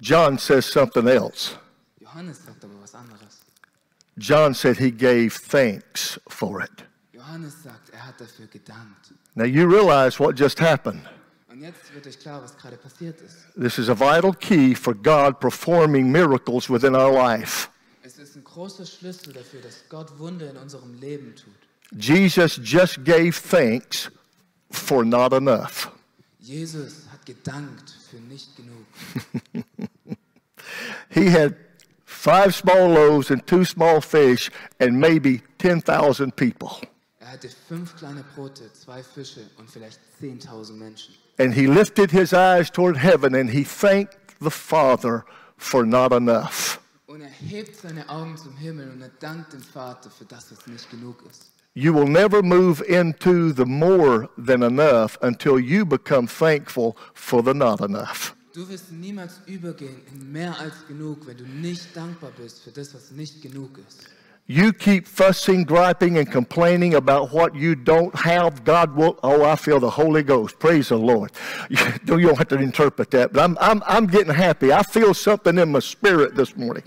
John 0.00 0.38
says 0.38 0.66
something 0.66 1.06
else. 1.06 1.56
Johannes 2.00 2.44
sagt 2.44 2.64
aber 2.64 2.80
was 2.80 2.94
anderes. 2.94 3.42
John 4.16 4.54
said 4.54 4.76
he 4.76 4.90
gave 4.90 5.30
thanks 5.30 6.18
for 6.28 6.60
it. 6.60 6.84
Er 7.92 8.06
hat 8.06 8.20
dafür 8.20 8.46
gedankt. 8.46 9.12
Now 9.34 9.44
you 9.44 9.66
realize 9.68 10.18
what 10.18 10.38
just 10.38 10.58
happened. 10.60 11.02
Und 11.48 11.60
jetzt 11.60 11.92
wird 11.92 12.06
euch 12.06 12.18
klar, 12.18 12.42
was 12.42 12.56
gerade 12.56 12.76
passiert 12.76 13.20
ist. 13.20 13.36
This 13.54 13.78
is 13.78 13.88
a 13.88 13.94
vital 13.94 14.32
key 14.32 14.74
for 14.74 14.94
God 14.94 15.40
performing 15.40 16.10
miracles 16.10 16.70
within 16.70 16.94
our 16.94 17.12
life. 17.12 17.68
Es 18.02 18.18
ist 18.18 18.36
ein 18.36 18.44
großer 18.44 18.86
Schlüssel 18.86 19.32
dafür, 19.32 19.60
dass 19.60 19.84
Gott 19.88 20.18
Wunder 20.18 20.50
in 20.50 20.56
unserem 20.56 20.94
Leben 20.94 21.34
tut. 21.36 21.54
Jesus 22.00 22.60
just 22.62 23.04
gave 23.04 23.32
thanks 23.32 24.10
for 24.70 25.04
not 25.04 25.32
enough. 25.32 25.90
Jesus 26.40 27.06
hat 27.12 27.26
gedankt 27.26 27.94
für 28.10 28.16
nicht 28.16 28.56
genug. 28.56 28.86
He 31.10 31.26
had 31.30 31.56
five 32.04 32.54
small 32.54 32.88
loaves 32.88 33.30
and 33.30 33.46
two 33.46 33.64
small 33.64 34.00
fish 34.00 34.50
and 34.80 34.98
maybe 34.98 35.42
10,000 35.58 36.34
people. 36.36 36.80
Er 37.20 37.32
hatte 37.32 37.48
fünf 37.68 37.96
kleine 37.96 38.24
Brote, 38.34 38.72
zwei 38.72 39.02
Fische 39.02 39.50
und 39.58 39.70
vielleicht 39.70 40.00
10.000 40.22 40.72
Menschen. 40.72 41.14
And 41.38 41.54
he 41.54 41.66
lifted 41.66 42.10
his 42.10 42.32
eyes 42.32 42.70
toward 42.70 42.96
heaven 42.96 43.34
and 43.34 43.50
he 43.50 43.64
thanked 43.64 44.16
the 44.40 44.50
Father 44.50 45.24
for 45.56 45.84
not 45.84 46.12
enough. 46.12 46.80
Und 47.06 47.20
er 47.22 47.28
hebt 47.28 47.76
seine 47.76 48.08
Augen 48.08 48.36
zum 48.36 48.56
Himmel 48.56 48.90
und 48.90 49.02
er 49.02 49.10
dankt 49.20 49.52
dem 49.52 49.62
Vater 49.62 50.10
für 50.10 50.24
das, 50.24 50.50
was 50.50 50.66
nicht 50.66 50.90
genug 50.90 51.22
ist. 51.30 51.50
You 51.78 51.92
will 51.92 52.08
never 52.08 52.42
move 52.42 52.82
into 52.88 53.52
the 53.52 53.64
more 53.64 54.28
than 54.36 54.64
enough 54.64 55.16
until 55.22 55.60
you 55.60 55.84
become 55.84 56.26
thankful 56.26 56.96
for 57.14 57.40
the 57.40 57.54
not 57.54 57.80
enough. 57.80 58.34
Du 58.52 58.68
wirst 58.68 58.90
niemals 58.90 59.40
übergehen 59.46 60.02
in 60.12 60.32
mehr 60.32 60.58
als 60.58 60.74
genug, 60.88 61.24
wenn 61.28 61.36
du 61.36 61.44
nicht 61.44 61.96
dankbar 61.96 62.32
bist 62.36 62.64
für 62.64 62.72
das, 62.72 62.92
was 62.94 63.12
nicht 63.12 63.40
genug 63.42 63.78
ist. 63.86 64.08
You 64.48 64.72
keep 64.72 65.06
fussing, 65.06 65.64
griping, 65.64 66.18
and 66.18 66.28
complaining 66.28 66.94
about 66.94 67.32
what 67.32 67.54
you 67.54 67.76
don't 67.76 68.12
have. 68.16 68.64
God 68.64 68.96
will. 68.96 69.16
Oh, 69.22 69.44
I 69.44 69.54
feel 69.54 69.78
the 69.78 69.90
Holy 69.90 70.24
Ghost. 70.24 70.58
Praise 70.58 70.88
the 70.88 70.98
Lord. 70.98 71.30
You 71.68 71.76
don't, 72.06 72.18
you 72.18 72.26
don't 72.26 72.38
have 72.38 72.48
to 72.48 72.56
interpret 72.56 73.12
that, 73.12 73.32
but 73.32 73.44
I'm, 73.44 73.56
I'm, 73.60 73.84
I'm 73.86 74.08
getting 74.08 74.34
happy. 74.34 74.72
I 74.72 74.82
feel 74.82 75.14
something 75.14 75.56
in 75.56 75.70
my 75.70 75.80
spirit 75.80 76.34
this 76.34 76.56
morning. 76.56 76.82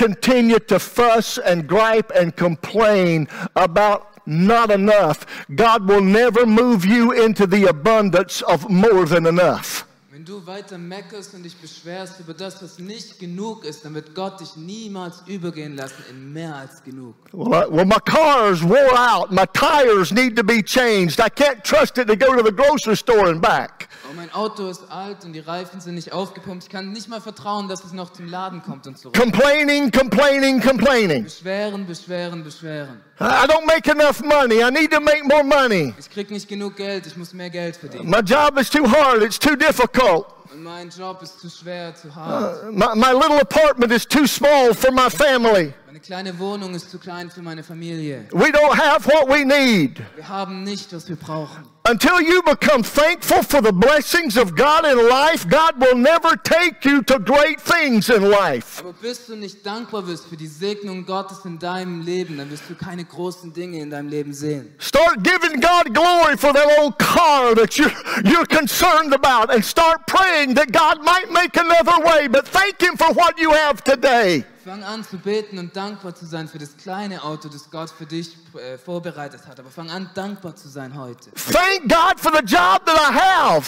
Continue 0.00 0.58
to 0.60 0.78
fuss 0.78 1.36
and 1.36 1.68
gripe 1.68 2.10
and 2.14 2.34
complain 2.34 3.28
about 3.54 4.26
not 4.26 4.70
enough. 4.70 5.26
God 5.54 5.86
will 5.86 6.00
never 6.00 6.46
move 6.46 6.86
you 6.86 7.12
into 7.12 7.46
the 7.46 7.66
abundance 7.66 8.40
of 8.40 8.70
more 8.70 9.04
than 9.04 9.26
enough. 9.26 9.86
Wenn 10.20 10.26
du 10.26 10.46
weiter 10.46 10.76
meckerst 10.76 11.32
und 11.32 11.44
dich 11.44 11.56
beschwerst 11.56 12.20
über 12.20 12.34
das, 12.34 12.62
was 12.62 12.78
nicht 12.78 13.18
genug 13.18 13.64
ist, 13.64 13.86
dann 13.86 13.94
wird 13.94 14.14
Gott 14.14 14.38
dich 14.38 14.54
niemals 14.54 15.22
übergehen 15.26 15.76
lassen 15.76 16.04
in 16.10 16.34
mehr 16.34 16.54
als 16.56 16.82
genug. 16.84 17.14
Well, 17.32 17.48
I, 17.54 17.74
well, 17.74 17.86
my 17.86 17.96
car's 18.04 18.62
wore 18.62 18.98
out. 18.98 19.32
My 19.32 19.46
tires 19.54 20.12
need 20.12 20.36
to 20.36 20.44
be 20.44 20.62
changed. 20.62 21.20
I 21.20 21.30
can't 21.30 21.62
trust 21.64 21.96
it 21.96 22.06
to 22.06 22.16
go 22.16 22.36
to 22.36 22.44
the 22.44 22.52
grocery 22.52 22.96
store 22.96 23.30
and 23.30 23.40
back. 23.40 23.88
Oh, 24.04 24.12
mein 24.14 24.30
Auto 24.34 24.68
ist 24.68 24.82
alt 24.90 25.24
und 25.24 25.32
die 25.32 25.40
Reifen 25.40 25.80
sind 25.80 25.94
nicht 25.94 26.12
aufgepumpt. 26.12 26.64
Ich 26.64 26.68
kann 26.68 26.92
nicht 26.92 27.08
mal 27.08 27.22
vertrauen, 27.22 27.68
dass 27.68 27.82
es 27.82 27.94
noch 27.94 28.12
zum 28.12 28.28
Laden 28.28 28.62
kommt 28.62 28.86
und 28.86 28.98
zurück. 28.98 29.18
Complaining, 29.18 29.90
complaining, 29.90 30.60
complaining. 30.60 31.24
Beschweren, 31.24 31.86
beschweren, 31.86 32.44
beschweren. 32.44 33.00
I 33.22 33.46
don't 33.46 33.66
make 33.66 33.86
enough 33.86 34.22
money. 34.22 34.62
I 34.62 34.70
need 34.70 34.90
to 34.92 35.00
make 35.00 35.24
more 35.24 35.44
money. 35.44 35.94
Ich 35.98 36.08
krieg 36.08 36.30
nicht 36.30 36.48
genug 36.48 36.76
Geld, 36.76 37.06
ich 37.06 37.16
muss 37.16 37.34
mehr 37.34 37.50
Geld 37.50 37.76
verdienen. 37.76 38.08
My 38.08 38.20
job 38.20 38.58
is 38.58 38.70
too 38.70 38.86
hard. 38.86 39.22
It's 39.22 39.38
too 39.38 39.56
difficult. 39.56 40.09
Und 40.10 40.39
mein 40.54 40.90
Job 40.90 41.22
ist 41.22 41.40
zu 41.40 41.48
schwer, 41.48 41.94
zu 41.94 42.08
uh, 42.08 42.14
hart. 42.14 42.72
My, 42.72 42.94
my 42.94 43.12
little 43.12 43.40
apartment 43.40 43.92
is 43.92 44.06
too 44.06 44.26
small 44.26 44.74
for 44.74 44.90
my 44.90 45.08
family. 45.08 45.72
Meine 45.86 46.00
kleine 46.00 46.38
Wohnung 46.38 46.74
ist 46.74 46.90
zu 46.90 46.98
klein 46.98 47.30
für 47.30 47.42
meine 47.42 47.62
Familie. 47.64 48.26
We 48.30 48.52
don't 48.52 48.76
have 48.76 49.06
what 49.06 49.28
we 49.28 49.44
need. 49.44 50.00
Wir 50.14 50.28
haben 50.28 50.62
nicht, 50.62 50.92
was 50.94 51.08
wir 51.08 51.16
brauchen. 51.16 51.68
Until 51.88 52.20
you 52.20 52.42
become 52.42 52.84
thankful 52.84 53.42
for 53.42 53.60
the 53.60 53.72
blessings 53.72 54.36
of 54.36 54.54
God 54.54 54.84
in 54.84 55.08
life, 55.08 55.48
God 55.48 55.80
will 55.80 55.96
never 55.96 56.36
take 56.36 56.84
you 56.84 57.02
to 57.02 57.18
great 57.18 57.60
things 57.60 58.08
in 58.08 58.22
life. 58.22 58.80
Aber 58.80 58.92
bis 58.92 59.26
du 59.26 59.34
nicht 59.34 59.66
dankbar 59.66 60.02
bist 60.02 60.26
für 60.26 60.36
die 60.36 60.46
Segnung 60.46 61.04
Gottes 61.04 61.44
in 61.44 61.58
deinem 61.58 62.02
Leben, 62.02 62.38
dann 62.38 62.48
wirst 62.50 62.64
du 62.68 62.76
keine 62.76 63.04
großen 63.04 63.52
Dinge 63.52 63.80
in 63.80 63.90
deinem 63.90 64.08
Leben 64.08 64.32
sehen. 64.32 64.72
Start 64.78 65.24
giving 65.24 65.60
God 65.60 65.92
glory 65.92 66.36
for 66.36 66.52
that 66.52 66.68
old 66.78 66.96
car 66.98 67.56
that 67.56 67.76
you're, 67.76 67.90
you're 68.24 68.46
concerned 68.46 69.12
about 69.12 69.52
and 69.52 69.64
start 69.64 70.06
praying 70.06 70.39
that 70.48 70.72
God 70.72 71.04
might 71.04 71.30
make 71.30 71.56
another 71.56 72.02
way, 72.04 72.28
but 72.28 72.48
thank 72.48 72.80
Him 72.80 72.96
for 72.96 73.12
what 73.14 73.38
you 73.38 73.52
have 73.52 73.82
today. 73.84 74.44
Fang 74.64 74.82
an 74.82 75.04
zu 75.04 75.18
beten 75.18 75.58
und 75.58 75.74
dankbar 75.74 76.14
zu 76.14 76.26
sein 76.26 76.48
für 76.48 76.58
das 76.58 76.76
kleine 76.76 77.22
Auto, 77.22 77.48
das 77.48 77.70
Gott 77.70 77.90
für 77.90 78.06
dich 78.06 78.36
äh, 78.54 78.78
vorbereitet 78.78 79.46
hat. 79.46 79.58
Aber 79.60 79.70
fang 79.70 79.90
an, 79.90 80.10
dankbar 80.14 80.56
zu 80.56 80.68
sein 80.68 80.94
heute. 80.98 81.30
Thank 81.52 81.88
God 81.88 82.18
for 82.18 82.32
the 82.32 82.44
job 82.44 82.84
that 82.86 82.96
I 82.96 83.12
have. 83.12 83.66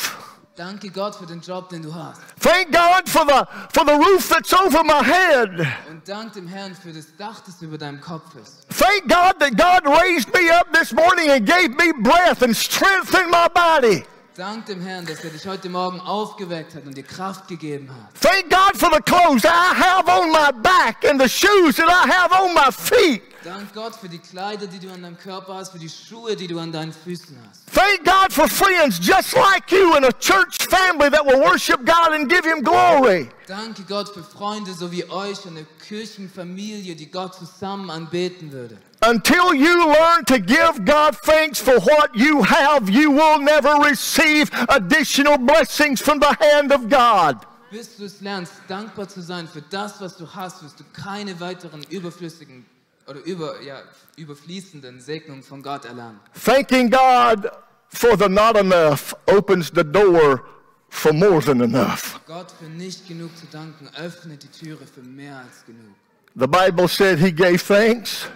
Danke 0.55 0.91
Gott 0.91 1.15
für 1.15 1.25
den 1.25 1.41
Job, 1.41 1.71
den 1.71 1.83
du 1.83 1.95
hast. 1.95 2.21
Thank 2.39 2.73
God 2.73 3.09
for 3.09 3.25
the, 3.27 3.43
for 3.73 3.87
the 3.87 3.95
roof 3.95 4.29
that's 4.29 4.53
over 4.53 4.85
my 4.85 5.03
head. 5.03 5.49
Und 5.89 6.07
dank 6.07 6.35
dem 6.35 6.47
Herrn 6.47 6.75
für 6.75 6.93
das 6.93 7.07
Dach, 7.17 7.41
das 7.41 7.63
über 7.63 7.79
deinem 7.79 8.03
Kopf 8.03 8.35
ist. 8.35 8.67
Thank 8.69 9.09
God 9.09 9.39
that 9.41 9.57
God 9.57 9.87
raised 9.87 10.29
me 10.35 10.51
up 10.55 10.71
this 10.75 10.93
morning 10.93 11.31
and 11.31 11.47
gave 11.47 11.71
me 11.71 11.93
breath 12.03 12.43
and 12.43 12.55
strength 12.55 13.15
in 13.15 13.31
my 13.31 13.49
body. 13.49 14.05
Dank 14.35 14.65
dem 14.65 14.81
Herrn, 14.81 15.05
dass 15.05 15.23
er 15.25 15.31
dich 15.31 15.47
heute 15.47 15.69
Morgen 15.69 16.01
aufgeweckt 16.01 16.75
hat 16.75 16.87
und 16.87 16.97
dir 16.97 17.03
Kraft 17.03 17.49
gegeben 17.49 17.91
hat. 17.91 18.15
Thank 18.19 18.49
God 18.49 18.75
for 18.75 18.91
the 18.91 19.03
clothes 19.03 19.45
I 19.45 19.75
have 19.75 20.09
on 20.09 20.31
my 20.33 20.51
back 20.63 21.05
and 21.05 21.21
the 21.21 21.29
shoes 21.29 21.77
that 21.77 21.87
I 21.87 22.11
have 22.11 22.33
on 22.33 22.55
my 22.55 22.71
feet. 22.73 23.23
Dank 23.45 23.75
Gott 23.75 23.97
für 23.97 24.09
die 24.09 24.21
Kleider, 24.21 24.69
die 24.69 24.79
du 24.79 24.93
an 24.93 25.03
deinem 25.03 25.19
Körper 25.19 25.55
hast, 25.55 25.73
für 25.73 25.79
die 25.79 25.89
Schuhe, 25.89 26.37
die 26.37 26.47
du 26.47 26.61
an 26.61 26.71
deinen 26.71 26.93
Füßen 26.93 27.37
hast. 27.49 27.63
Thank 27.75 28.05
God 28.05 28.33
for 28.33 28.49
friends 28.49 29.01
just 29.05 29.35
like 29.35 29.69
you 29.73 29.97
in 29.97 30.05
a 30.05 30.13
church 30.13 30.57
family 30.69 31.11
that 31.11 31.27
will 31.27 31.41
worship 31.41 31.85
God 31.85 32.13
and 32.13 32.29
give 32.29 32.45
Him 32.49 32.63
glory. 32.63 33.29
Danke 33.49 33.83
Gott 33.83 34.11
für 34.11 34.23
Freunde 34.23 34.73
so 34.73 34.93
wie 34.93 35.05
euch 35.11 35.45
eine 35.45 35.67
Kirchenfamilie, 35.89 36.95
die 36.95 37.11
Gott 37.11 37.35
zusammen 37.35 37.91
anbeten 37.91 38.53
würde. 38.53 38.79
Until 39.05 39.53
you 39.55 39.77
learn 39.89 40.25
to 40.27 40.39
give 40.39 40.85
God 40.85 41.17
thanks 41.25 41.59
for 41.59 41.75
what 41.79 42.11
you 42.15 42.45
have, 42.45 42.89
you 42.89 43.11
will 43.11 43.41
never 43.41 43.75
receive 43.85 44.53
additional 44.69 45.37
blessings 45.37 46.01
from 46.01 46.21
the 46.21 46.29
hand 46.29 46.73
of 46.73 46.89
God. 46.89 47.39
Bis 47.73 47.97
du 47.97 48.05
es 48.05 48.21
lernst, 48.21 48.53
dankbar 48.69 49.09
zu 49.09 49.21
sein 49.21 49.49
für 49.49 49.63
das, 49.63 50.01
was 50.01 50.17
du 50.17 50.33
hast, 50.33 50.63
wirst 50.63 50.79
du 50.79 50.85
keine 50.93 51.41
weiteren 51.41 51.83
überflüssigen 51.91 52.65
oder 53.13 53.25
über, 53.25 53.61
ja, 53.63 53.83
überfließenden 54.17 55.01
Segnungen 55.01 55.43
von 55.43 55.63
Gott 55.63 55.85
erlangen. 55.85 56.21
Thanking 56.45 56.91
God 56.91 57.51
for 57.89 58.17
the 58.19 58.29
not 58.29 58.57
enough 58.57 59.15
opens 59.27 59.71
the 59.75 59.85
door 59.85 60.45
for 60.89 61.13
more 61.13 61.41
than 61.41 61.61
enough. 61.61 62.21
Gott 62.27 62.51
für 62.59 62.69
nicht 62.71 63.07
genug 63.07 63.37
zu 63.37 63.47
danken, 63.47 63.89
öffnet 63.97 64.43
die 64.43 64.49
Türe 64.49 64.87
für 64.87 65.03
mehr 65.03 65.39
als 65.39 65.65
genug. 65.67 65.95
The 66.35 66.47
Bible 66.47 66.89
said 66.89 67.19
He 67.19 67.31
gave 67.31 67.59
thanks 67.59 68.27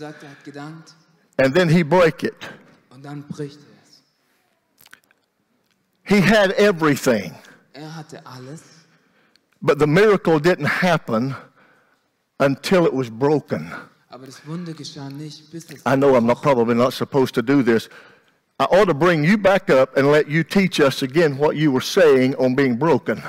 er 0.00 0.08
hat 0.08 0.44
gedankt 0.44 0.94
and 1.36 1.54
then 1.54 1.68
He 1.68 1.84
broke 1.84 2.26
it. 2.26 2.34
und 2.90 3.04
dann 3.04 3.22
bricht 3.28 3.58
er 3.58 3.82
es. 3.84 4.02
He 6.02 6.20
had 6.20 6.50
everything, 6.58 7.34
Er 7.72 7.94
hatte 7.94 8.24
alles, 8.26 8.62
but 9.60 9.78
the 9.78 9.86
miracle 9.86 10.40
didn't 10.40 10.82
happen 10.82 11.36
until 12.38 12.86
it 12.86 12.92
was 12.92 13.08
broken. 13.08 13.72
Aber 14.14 14.26
das 14.26 14.46
Wunder 14.46 14.72
geschah 14.74 15.10
nicht, 15.10 15.50
bis 15.50 15.64
es 15.64 15.80
I 15.80 15.96
know 15.96 16.16
I'm 16.16 16.24
not 16.24 16.40
probably 16.40 16.74
not 16.74 16.92
supposed 16.92 17.34
to 17.34 17.42
do 17.42 17.64
this. 17.64 17.88
I 18.60 18.64
ought 18.66 18.86
to 18.86 18.94
bring 18.94 19.24
you 19.24 19.36
back 19.36 19.68
up 19.70 19.96
and 19.96 20.12
let 20.12 20.28
you 20.28 20.44
teach 20.44 20.80
us 20.80 21.02
again 21.02 21.36
what 21.36 21.56
you 21.56 21.72
were 21.72 21.82
saying 21.82 22.36
on 22.36 22.54
being 22.54 22.78
broken. 22.78 23.20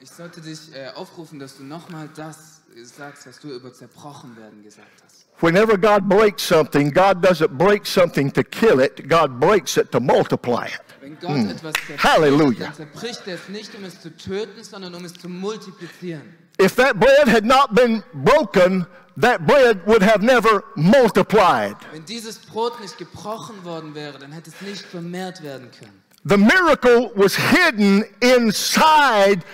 Ich 0.00 0.10
sollte 0.10 0.40
dich 0.40 0.72
äh, 0.72 0.90
aufrufen, 0.94 1.40
dass 1.40 1.56
du 1.56 1.64
nochmal 1.64 2.08
das 2.14 2.62
sagst, 2.84 3.26
was 3.26 3.40
du 3.40 3.48
über 3.48 3.72
zerbrochen 3.72 4.36
werden 4.36 4.62
gesagt 4.62 4.86
hast. 5.04 5.26
Whenever 5.40 5.76
God 5.76 6.08
breaks 6.08 6.46
something, 6.46 6.92
God 6.92 7.20
doesn't 7.20 7.58
break 7.58 7.84
something 7.84 8.32
to 8.32 8.44
kill 8.44 8.78
it, 8.80 9.08
God 9.08 9.40
breaks 9.40 9.76
it 9.76 9.90
to 9.90 9.98
multiply 9.98 10.66
it. 10.66 10.80
Wenn 11.00 11.18
Gott 11.18 11.50
etwas 11.50 11.74
zerbricht, 11.84 12.04
Halleluja. 12.04 12.72
zerbricht 12.72 13.26
er 13.26 13.34
es 13.34 13.48
nicht, 13.48 13.74
um 13.74 13.82
es 13.82 14.00
zu 14.00 14.16
töten, 14.16 14.62
sondern 14.62 14.94
um 14.94 15.04
es 15.04 15.14
zu 15.14 15.28
multiplizieren. 15.28 16.32
If 16.62 16.76
that 16.76 17.00
bread 17.00 17.26
had 17.26 17.44
not 17.44 17.74
been 17.74 18.04
broken, 18.14 18.86
that 19.16 19.46
bread 19.46 19.86
would 19.86 20.02
have 20.02 20.22
never 20.22 20.64
multiplied. 20.76 21.76
Wenn 21.92 22.04
dieses 22.04 22.38
Brot 22.38 22.80
nicht 22.80 22.98
gebrochen 22.98 23.64
worden 23.64 23.94
wäre, 23.94 24.18
dann 24.18 24.32
hätte 24.32 24.50
es 24.50 24.60
nicht 24.60 24.84
vermehrt 24.84 25.42
werden 25.42 25.70
können. 25.78 26.02
The 26.24 26.36
miracle 26.36 27.12
was 27.14 27.36
hidden 27.36 28.04
inside 28.20 29.44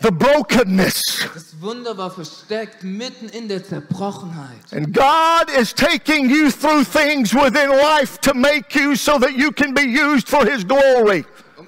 the 0.00 0.10
brokenness. 0.10 1.28
Das 1.34 1.60
Wunder 1.60 1.96
war 1.96 2.10
versteckt 2.10 2.82
mitten 2.82 3.28
in 3.28 3.48
der 3.48 3.62
Zerbrochenheit. 3.62 4.72
And 4.72 4.94
God 4.94 5.50
is 5.58 5.74
taking 5.74 6.30
you 6.30 6.50
through 6.50 6.84
things 6.84 7.34
within 7.34 7.70
life 7.70 8.18
to 8.22 8.34
make 8.34 8.74
you 8.74 8.96
so 8.96 9.18
that 9.18 9.36
you 9.36 9.52
can 9.52 9.74
be 9.74 9.82
used 9.82 10.28
for 10.28 10.44
His 10.46 10.64
glory. 10.64 11.24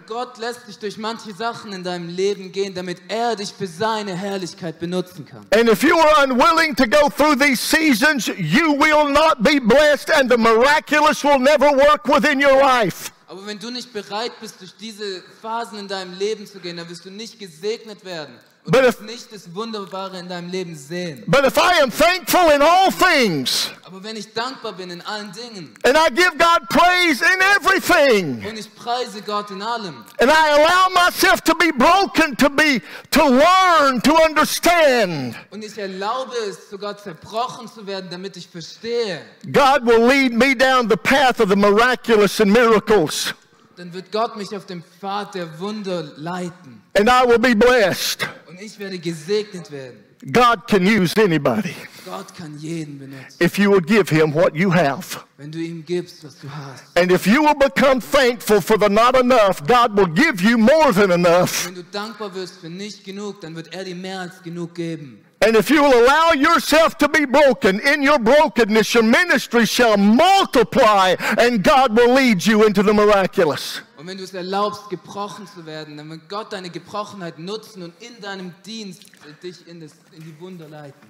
Gott 0.07 0.39
lässt 0.39 0.69
dich 0.69 0.79
durch 0.79 0.99
manche 0.99 1.33
Sachen 1.35 1.73
in 1.73 1.83
deinem 1.83 2.09
Leben 2.09 2.53
gehen, 2.53 2.75
damit 2.75 2.99
er 3.09 3.37
dich 3.37 3.53
für 3.53 3.67
seine 3.67 4.15
Herrlichkeit 4.15 4.79
benutzen 4.79 5.25
kann. 5.25 5.47
And 5.51 5.69
if 5.69 5.83
you 5.83 5.97
are 5.97 6.25
unwilling 6.25 6.75
to 6.77 6.87
go 6.87 7.09
through 7.09 7.37
these 7.37 7.61
seasons, 7.61 8.27
you 8.27 8.79
will 8.79 9.11
not 9.11 9.43
be 9.43 9.61
blessed, 9.61 10.11
and 10.11 10.31
the 10.31 10.39
miraculous 10.39 11.23
will 11.23 11.39
never 11.39 11.71
work 11.71 12.07
within 12.07 12.41
your 12.41 12.59
life. 12.61 13.11
Aber 13.27 13.47
wenn 13.47 13.59
du 13.59 13.71
nicht 13.71 13.93
bereit 13.93 14.33
bist, 14.41 14.61
durch 14.61 14.77
diese 14.77 15.23
Phasen 15.41 15.79
in 15.79 15.89
deinem 15.89 16.19
Leben 16.19 16.47
zu 16.47 16.59
gehen, 16.61 16.77
dann 16.77 16.89
wirst 16.89 17.05
du 17.05 17.11
nicht 17.11 17.39
gesegnet 17.39 18.05
werden 18.05 18.35
But 18.65 18.85
if- 18.85 19.01
nicht 19.01 19.33
das 19.33 19.53
Wunderbare 19.53 20.21
in 20.21 20.29
deinem 20.29 20.49
Leben 20.49 20.77
sehen. 20.77 21.25
But 21.27 21.45
if 21.45 21.57
I 21.57 21.83
am 21.83 21.91
thankful 21.91 22.49
in 22.55 22.63
all 22.63 22.93
things, 22.93 23.71
Aber 23.85 24.05
wenn 24.05 24.15
ich 24.17 24.33
dankbar 24.33 24.73
bin 24.73 24.89
in 24.91 25.01
allen 25.03 25.33
Dingen 25.33 25.75
and 25.85 25.97
I 25.97 26.09
give 26.15 26.31
God 26.39 26.69
praise 26.69 27.21
in 27.23 27.41
everything, 27.57 28.45
und 28.49 28.57
ich 28.57 28.73
preise 28.77 29.21
Gott 29.23 29.51
in 29.51 29.61
allem 29.63 30.05
and 30.21 30.31
I 30.31 30.51
allow 30.53 30.89
myself 30.95 31.41
to 31.41 31.55
be 31.57 31.73
broken, 31.73 32.37
to 32.37 32.49
be, 32.49 32.81
to 33.11 33.25
learn, 33.29 34.01
to 34.03 34.13
understand, 34.25 35.35
und 35.51 35.65
ich 35.65 35.77
erlaube 35.77 36.33
es, 36.49 36.71
sogar 36.71 36.97
zerbrochen 36.97 37.67
zu 37.67 37.85
werden, 37.85 38.09
damit 38.13 38.37
ich 38.37 38.47
verstehe, 38.49 39.23
God 39.53 39.85
will 39.85 40.07
lead 40.07 40.33
me 40.33 40.55
down 40.55 40.89
the 40.89 40.97
path 40.97 41.41
of 41.41 41.49
the 41.49 41.57
miraculous 41.57 42.41
and 42.41 42.53
miracles, 42.53 43.35
dann 43.83 43.93
wird 43.93 44.13
Gott 44.13 44.37
mich 44.37 44.55
auf 44.55 44.65
dem 44.65 44.81
Pfad 44.85 45.35
der 45.35 45.59
Wunder 45.59 46.13
leiten 46.17 46.83
and 46.97 47.09
I 47.09 47.27
will 47.27 47.41
be 47.41 47.57
blessed. 47.57 48.29
und 48.49 48.61
ich 48.61 48.79
werde 48.79 48.97
gesegnet 48.97 49.73
werden. 49.73 49.99
God 50.33 50.69
can 50.69 50.87
use 50.87 51.21
anybody 51.21 51.75
Gott 52.05 52.33
kann 52.37 52.57
jeden 52.59 53.01
benutzen, 53.01 53.43
if 53.43 53.59
you 53.59 53.73
will 53.73 53.81
give 53.81 54.09
him 54.09 54.33
what 54.33 54.55
you 54.55 54.73
have. 54.73 55.25
wenn 55.37 55.51
du 55.51 55.59
ihm 55.59 55.85
gibst, 55.85 56.23
was 56.23 56.39
du 56.39 56.49
hast. 56.49 56.97
And 56.97 57.11
if 57.11 57.27
you 57.27 57.43
will 57.43 57.57
become 57.57 58.01
thankful 58.01 58.61
for 58.61 58.79
the 58.79 58.89
not 58.89 59.17
enough, 59.17 59.61
God 59.67 59.97
will 59.97 60.07
give 60.07 60.41
you 60.49 60.57
more 60.57 60.93
than 60.95 61.11
enough. 61.11 61.67
Wenn 61.67 61.75
du 61.75 61.83
dankbar 61.83 62.33
wirst 62.37 62.61
für 62.61 62.71
nicht 62.71 63.03
genug, 63.03 63.41
dann 63.41 63.57
wird 63.57 63.75
er 63.75 63.83
dir 63.83 63.97
mehr 63.97 64.21
als 64.21 64.41
genug 64.45 64.77
geben. 64.77 65.25
And 65.45 65.57
if 65.57 65.71
you 65.71 65.83
will 65.83 66.05
allow 66.05 66.33
yourself 66.33 66.97
to 66.99 67.09
be 67.09 67.25
broken, 67.25 67.81
in 67.81 68.01
your 68.03 68.19
brokenness, 68.21 68.95
your 68.95 69.03
ministry 69.03 69.67
shall 69.67 69.97
multiply, 69.97 71.17
and 71.37 71.65
God 71.65 71.97
will 71.97 72.15
lead 72.15 72.47
you 72.47 72.65
into 72.65 72.83
the 72.85 72.95
miraculous. 72.95 73.83
Und 73.97 74.07
wenn 74.07 74.19
du 74.19 74.25
es 74.25 74.35
erlaubst, 74.35 74.89
gebrochen 74.89 75.47
zu 75.47 75.65
werden, 75.67 75.97
dann 75.97 76.11
wird 76.11 76.29
Gott 76.29 76.53
deine 76.53 76.71
Gebrochenheit 76.71 77.39
nutzen 77.39 77.83
und 77.83 77.93
in 78.01 78.21
deinem 78.21 78.55
Dienst 78.65 79.03
dich 79.43 79.67
in, 79.67 79.81
das, 79.81 79.93
in 80.13 80.23
die 80.23 80.41
Wunder 80.41 80.69
leiten. 80.69 81.09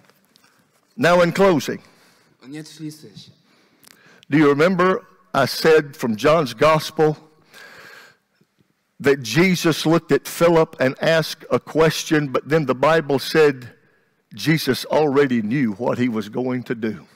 Now, 0.97 1.21
in 1.23 1.33
closing, 1.33 1.81
Und 2.43 2.53
jetzt 2.53 2.75
schließe 2.75 3.09
ich. 3.15 3.31
do 4.31 4.39
you 4.39 4.49
remember 4.49 5.03
I 5.35 5.47
said 5.47 5.97
from 5.97 6.17
John's 6.17 6.55
Gospel 6.55 7.17
that 9.01 9.23
Jesus 9.23 9.85
looked 9.87 10.13
at 10.13 10.27
Philip 10.29 10.77
and 10.81 10.95
asked 11.03 11.45
a 11.51 11.59
question, 11.59 12.29
but 12.29 12.49
then 12.49 12.67
the 12.67 12.75
Bible 12.75 13.19
said 13.19 13.73
Jesus 14.35 14.87
already 14.87 15.43
knew 15.43 15.75
what 15.79 15.99
he 15.99 16.09
was 16.09 16.31
going 16.31 16.63
to 16.65 16.75
do. 16.75 17.07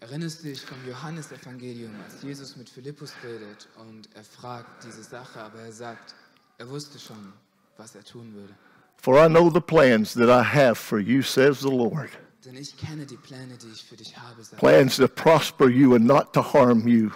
Erinnerst 0.00 0.42
du 0.42 0.48
dich 0.48 0.60
vom 0.60 0.78
Johannesevangelium, 0.86 1.92
als 2.04 2.22
Jesus 2.22 2.56
mit 2.56 2.68
Philippus 2.68 3.12
redet 3.22 3.68
und 3.78 4.08
er 4.14 4.24
fragt 4.24 4.84
diese 4.84 5.02
Sache, 5.02 5.40
aber 5.40 5.60
er 5.60 5.72
sagt, 5.72 6.14
er 6.58 6.68
wusste 6.68 6.98
schon, 6.98 7.32
was 7.76 7.94
er 7.94 8.02
tun 8.02 8.34
würde. 8.34 8.52
For 8.96 9.16
I 9.16 9.28
know 9.28 9.50
the 9.50 9.60
plans 9.60 10.14
that 10.14 10.28
I 10.28 10.42
have 10.42 10.76
for 10.76 10.98
you, 10.98 11.22
says 11.22 11.60
the 11.60 11.70
Lord. 11.70 12.10
Denn 12.44 12.56
ich 12.56 12.76
kenne 12.76 13.06
die 13.06 13.16
Pläne, 13.16 13.56
die 13.56 13.68
ich 13.68 13.84
für 13.84 13.96
dich 13.96 14.16
habe, 14.16 14.42
sagt. 14.42 14.58
Plans 14.58 14.96
to 14.96 15.06
prosper 15.06 15.68
you 15.68 15.94
and 15.94 16.04
not 16.04 16.32
to 16.32 16.42
harm 16.42 16.86
you. 16.88 17.10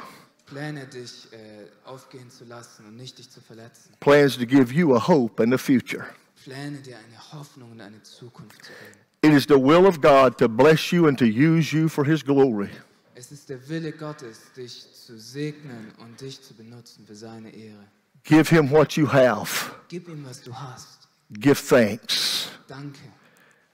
Pläne, 0.47 0.87
dich 0.87 1.33
äh, 1.33 1.67
aufgehen 1.85 2.31
zu 2.31 2.45
lassen 2.45 2.87
und 2.87 2.97
nicht 2.97 3.19
dich 3.19 3.31
zu 3.31 3.41
verletzen. 3.41 3.95
Plans 3.99 4.37
to 4.37 4.47
give 4.47 4.73
you 4.73 4.95
a 4.95 5.09
hope 5.09 5.43
and 5.43 5.53
a 5.53 5.59
future. 5.59 6.07
Pläne, 6.45 6.79
dir 6.79 6.97
eine 6.99 7.33
Hoffnung 7.33 7.73
und 7.73 7.81
eine 7.81 8.01
Zukunft 8.05 8.65
zu 8.65 8.71
geben. 8.71 9.06
It 9.27 9.33
is 9.33 9.45
the 9.47 9.59
will 9.59 9.89
of 9.89 10.01
God 10.01 10.39
to 10.39 10.47
bless 10.47 10.93
you 10.93 11.09
and 11.09 11.19
to 11.19 11.27
use 11.27 11.73
you 11.73 11.89
for 11.89 12.05
His 12.05 12.23
glory. 12.23 12.71
Es 13.17 13.33
ist 13.33 13.49
der 13.49 13.59
Wille 13.69 13.91
Gottes, 13.91 14.39
dich 14.57 14.87
zu 14.93 15.19
segnen 15.19 15.93
und 15.99 16.21
dich 16.21 16.41
zu 16.41 16.55
benutzen 16.55 17.05
für 17.05 17.17
seine 17.17 17.51
Ehre. 17.51 17.89
Give 18.23 18.49
Him 18.49 18.71
what 18.71 18.97
you 18.97 19.13
have. 19.13 19.73
Gib 19.89 20.09
ihm, 20.09 20.25
was 20.25 20.43
du 20.43 20.53
hast. 20.53 21.09
Give 21.33 21.57
thanks 21.57 22.51
Danke. 22.69 23.01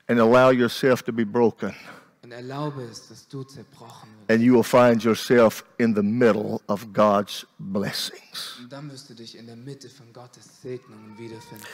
and 0.09 0.19
allow 0.21 0.49
yourself 0.49 1.03
to 1.03 1.13
be 1.13 1.27
broken. 1.27 1.75
Und 2.23 2.33
erlaube 2.33 2.85
es, 2.91 3.09
dass 3.09 3.29
du 3.29 3.45
zerbrochen 3.45 4.09
wirst. 4.21 4.31
And 4.31 4.41
you 4.41 4.55
will 4.55 4.63
find 4.63 5.05
yourself 5.05 5.65
in 5.77 5.95
the 5.95 6.03
middle 6.03 6.63
of 6.69 6.95
God's 6.95 7.47
blessings. 7.59 8.59
Und 8.59 8.73
dann 8.73 8.91
wirst 8.91 9.11
du 9.11 9.15
dich 9.15 9.37
in 9.37 9.47
der 9.47 9.57
Mitte 9.57 9.91
von 9.91 10.11
Gottes 10.15 10.63
Segnungen 10.63 11.19
wiederfinden. 11.19 11.67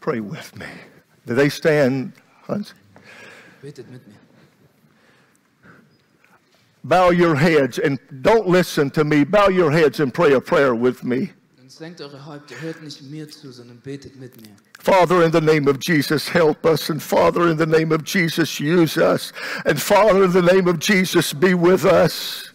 Pray 0.00 0.20
with 0.20 0.54
me. 0.54 0.66
Do 1.28 1.34
they 1.34 1.50
stand? 1.50 2.14
Hans? 2.46 2.72
Betet 3.62 3.90
mit 3.90 4.00
mir. 4.08 4.14
Bow 6.82 7.10
your 7.10 7.34
heads 7.34 7.78
and 7.78 7.98
don't 8.22 8.48
listen 8.48 8.90
to 8.92 9.04
me. 9.04 9.24
Bow 9.24 9.48
your 9.48 9.70
heads 9.70 10.00
and 10.00 10.14
pray 10.14 10.32
a 10.32 10.40
prayer 10.40 10.74
with 10.74 11.04
me. 11.04 11.32
Und 11.60 11.70
senkt 11.70 12.00
eure 12.00 12.24
Häupter, 12.24 12.54
hört 12.62 12.82
nicht 12.82 13.02
mir 13.02 13.28
zu, 13.28 13.52
sondern 13.52 13.78
betet 13.82 14.16
mit 14.16 14.40
mir. 14.40 14.56
Father, 14.78 15.22
in 15.22 15.30
the 15.30 15.40
name 15.40 15.68
of 15.68 15.78
Jesus, 15.80 16.28
help 16.30 16.64
us. 16.64 16.88
And 16.88 17.02
Father, 17.02 17.50
in 17.50 17.58
the 17.58 17.66
name 17.66 17.92
of 17.92 18.04
Jesus, 18.04 18.58
use 18.58 18.96
us. 18.96 19.34
And 19.66 19.78
Father, 19.78 20.24
in 20.24 20.32
the 20.32 20.40
name 20.40 20.66
of 20.66 20.78
Jesus, 20.78 21.34
be 21.34 21.52
with 21.52 21.84
us. 21.84 22.47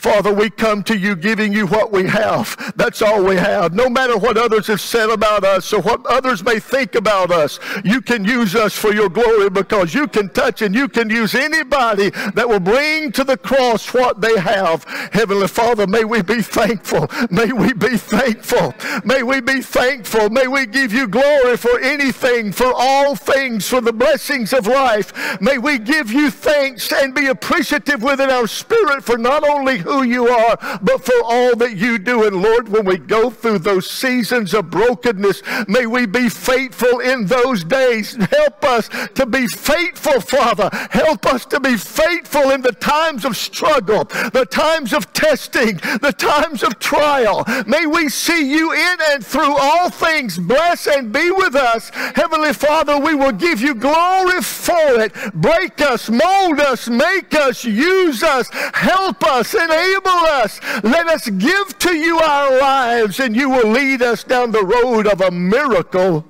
Father, 0.00 0.32
we 0.32 0.48
come 0.48 0.82
to 0.84 0.96
you 0.96 1.14
giving 1.14 1.52
you 1.52 1.66
what 1.66 1.92
we 1.92 2.06
have. 2.06 2.72
That's 2.74 3.02
all 3.02 3.22
we 3.22 3.36
have. 3.36 3.74
No 3.74 3.90
matter 3.90 4.16
what 4.16 4.38
others 4.38 4.66
have 4.68 4.80
said 4.80 5.10
about 5.10 5.44
us 5.44 5.74
or 5.74 5.82
what 5.82 6.06
others 6.06 6.42
may 6.42 6.58
think 6.58 6.94
about 6.94 7.30
us, 7.30 7.60
you 7.84 8.00
can 8.00 8.24
use 8.24 8.54
us 8.54 8.74
for 8.74 8.94
your 8.94 9.10
glory 9.10 9.50
because 9.50 9.92
you 9.92 10.08
can 10.08 10.30
touch 10.30 10.62
and 10.62 10.74
you 10.74 10.88
can 10.88 11.10
use 11.10 11.34
anybody 11.34 12.08
that 12.34 12.48
will 12.48 12.60
bring 12.60 13.12
to 13.12 13.24
the 13.24 13.36
cross 13.36 13.92
what 13.92 14.22
they 14.22 14.38
have. 14.40 14.84
Heavenly 15.12 15.48
Father, 15.48 15.86
may 15.86 16.04
we 16.04 16.22
be 16.22 16.40
thankful. 16.40 17.06
May 17.30 17.52
we 17.52 17.74
be 17.74 17.98
thankful. 17.98 18.72
May 19.04 19.22
we 19.22 19.42
be 19.42 19.60
thankful. 19.60 20.30
May 20.30 20.46
we 20.46 20.64
give 20.64 20.94
you 20.94 21.08
glory 21.08 21.58
for 21.58 21.78
anything, 21.78 22.52
for 22.52 22.72
all 22.74 23.16
things, 23.16 23.68
for 23.68 23.82
the 23.82 23.92
blessings 23.92 24.54
of 24.54 24.66
life. 24.66 25.12
May 25.42 25.58
we 25.58 25.78
give 25.78 26.10
you 26.10 26.30
thanks 26.30 26.90
and 26.90 27.14
be 27.14 27.26
appreciative 27.26 28.02
within 28.02 28.30
our 28.30 28.46
spirit 28.46 29.04
for 29.04 29.18
not 29.18 29.46
only 29.46 29.78
who 29.90 30.04
you 30.04 30.28
are, 30.28 30.56
but 30.80 31.04
for 31.04 31.20
all 31.24 31.56
that 31.56 31.76
you 31.76 31.98
do. 31.98 32.24
And 32.24 32.40
Lord, 32.40 32.68
when 32.68 32.84
we 32.84 32.96
go 32.96 33.28
through 33.28 33.58
those 33.58 33.90
seasons 33.90 34.54
of 34.54 34.70
brokenness, 34.70 35.42
may 35.66 35.86
we 35.86 36.06
be 36.06 36.28
faithful 36.28 37.00
in 37.00 37.26
those 37.26 37.64
days. 37.64 38.16
Help 38.30 38.64
us 38.64 38.88
to 39.16 39.26
be 39.26 39.48
faithful, 39.48 40.20
Father. 40.20 40.70
Help 40.90 41.26
us 41.26 41.44
to 41.46 41.58
be 41.58 41.76
faithful 41.76 42.50
in 42.50 42.62
the 42.62 42.72
times 42.72 43.24
of 43.24 43.36
struggle, 43.36 44.04
the 44.04 44.46
times 44.48 44.92
of 44.92 45.12
testing, 45.12 45.76
the 46.00 46.14
times 46.16 46.62
of 46.62 46.78
trial. 46.78 47.44
May 47.66 47.86
we 47.86 48.08
see 48.08 48.48
you 48.48 48.72
in 48.72 48.96
and 49.10 49.26
through 49.26 49.56
all 49.58 49.90
things. 49.90 50.38
Bless 50.38 50.86
and 50.86 51.12
be 51.12 51.32
with 51.32 51.56
us. 51.56 51.90
Heavenly 52.14 52.52
Father, 52.52 52.98
we 52.98 53.14
will 53.14 53.32
give 53.32 53.60
you 53.60 53.74
glory 53.74 54.40
for 54.40 55.00
it. 55.00 55.12
Break 55.34 55.80
us, 55.80 56.08
mold 56.08 56.60
us, 56.60 56.88
make 56.88 57.34
us, 57.34 57.64
use 57.64 58.22
us, 58.22 58.48
help 58.74 59.24
us, 59.24 59.54
enable 59.70 60.10
us. 60.10 60.60
Let 60.82 61.06
us 61.08 61.28
give 61.28 61.78
to 61.78 61.94
you 61.94 62.18
our 62.18 62.58
lives, 62.58 63.20
and 63.20 63.34
you 63.34 63.48
will 63.48 63.68
lead 63.68 64.02
us 64.02 64.24
down 64.24 64.50
the 64.50 64.64
road 64.64 65.06
of 65.06 65.20
a 65.20 65.30
miracle 65.30 66.26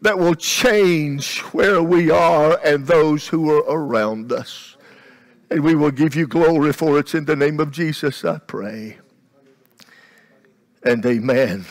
that 0.00 0.18
will 0.18 0.34
change 0.34 1.38
where 1.52 1.82
we 1.82 2.10
are 2.10 2.58
and 2.64 2.86
those 2.86 3.28
who 3.28 3.50
are 3.50 3.64
around 3.68 4.32
us. 4.32 4.76
And 5.50 5.62
we 5.62 5.74
will 5.74 5.90
give 5.90 6.14
you 6.14 6.26
glory 6.26 6.72
for 6.72 6.98
it. 6.98 7.14
In 7.14 7.24
the 7.24 7.36
name 7.36 7.60
of 7.60 7.70
Jesus, 7.70 8.24
I 8.24 8.38
pray. 8.38 8.98
And 10.82 11.04
amen. 11.06 11.66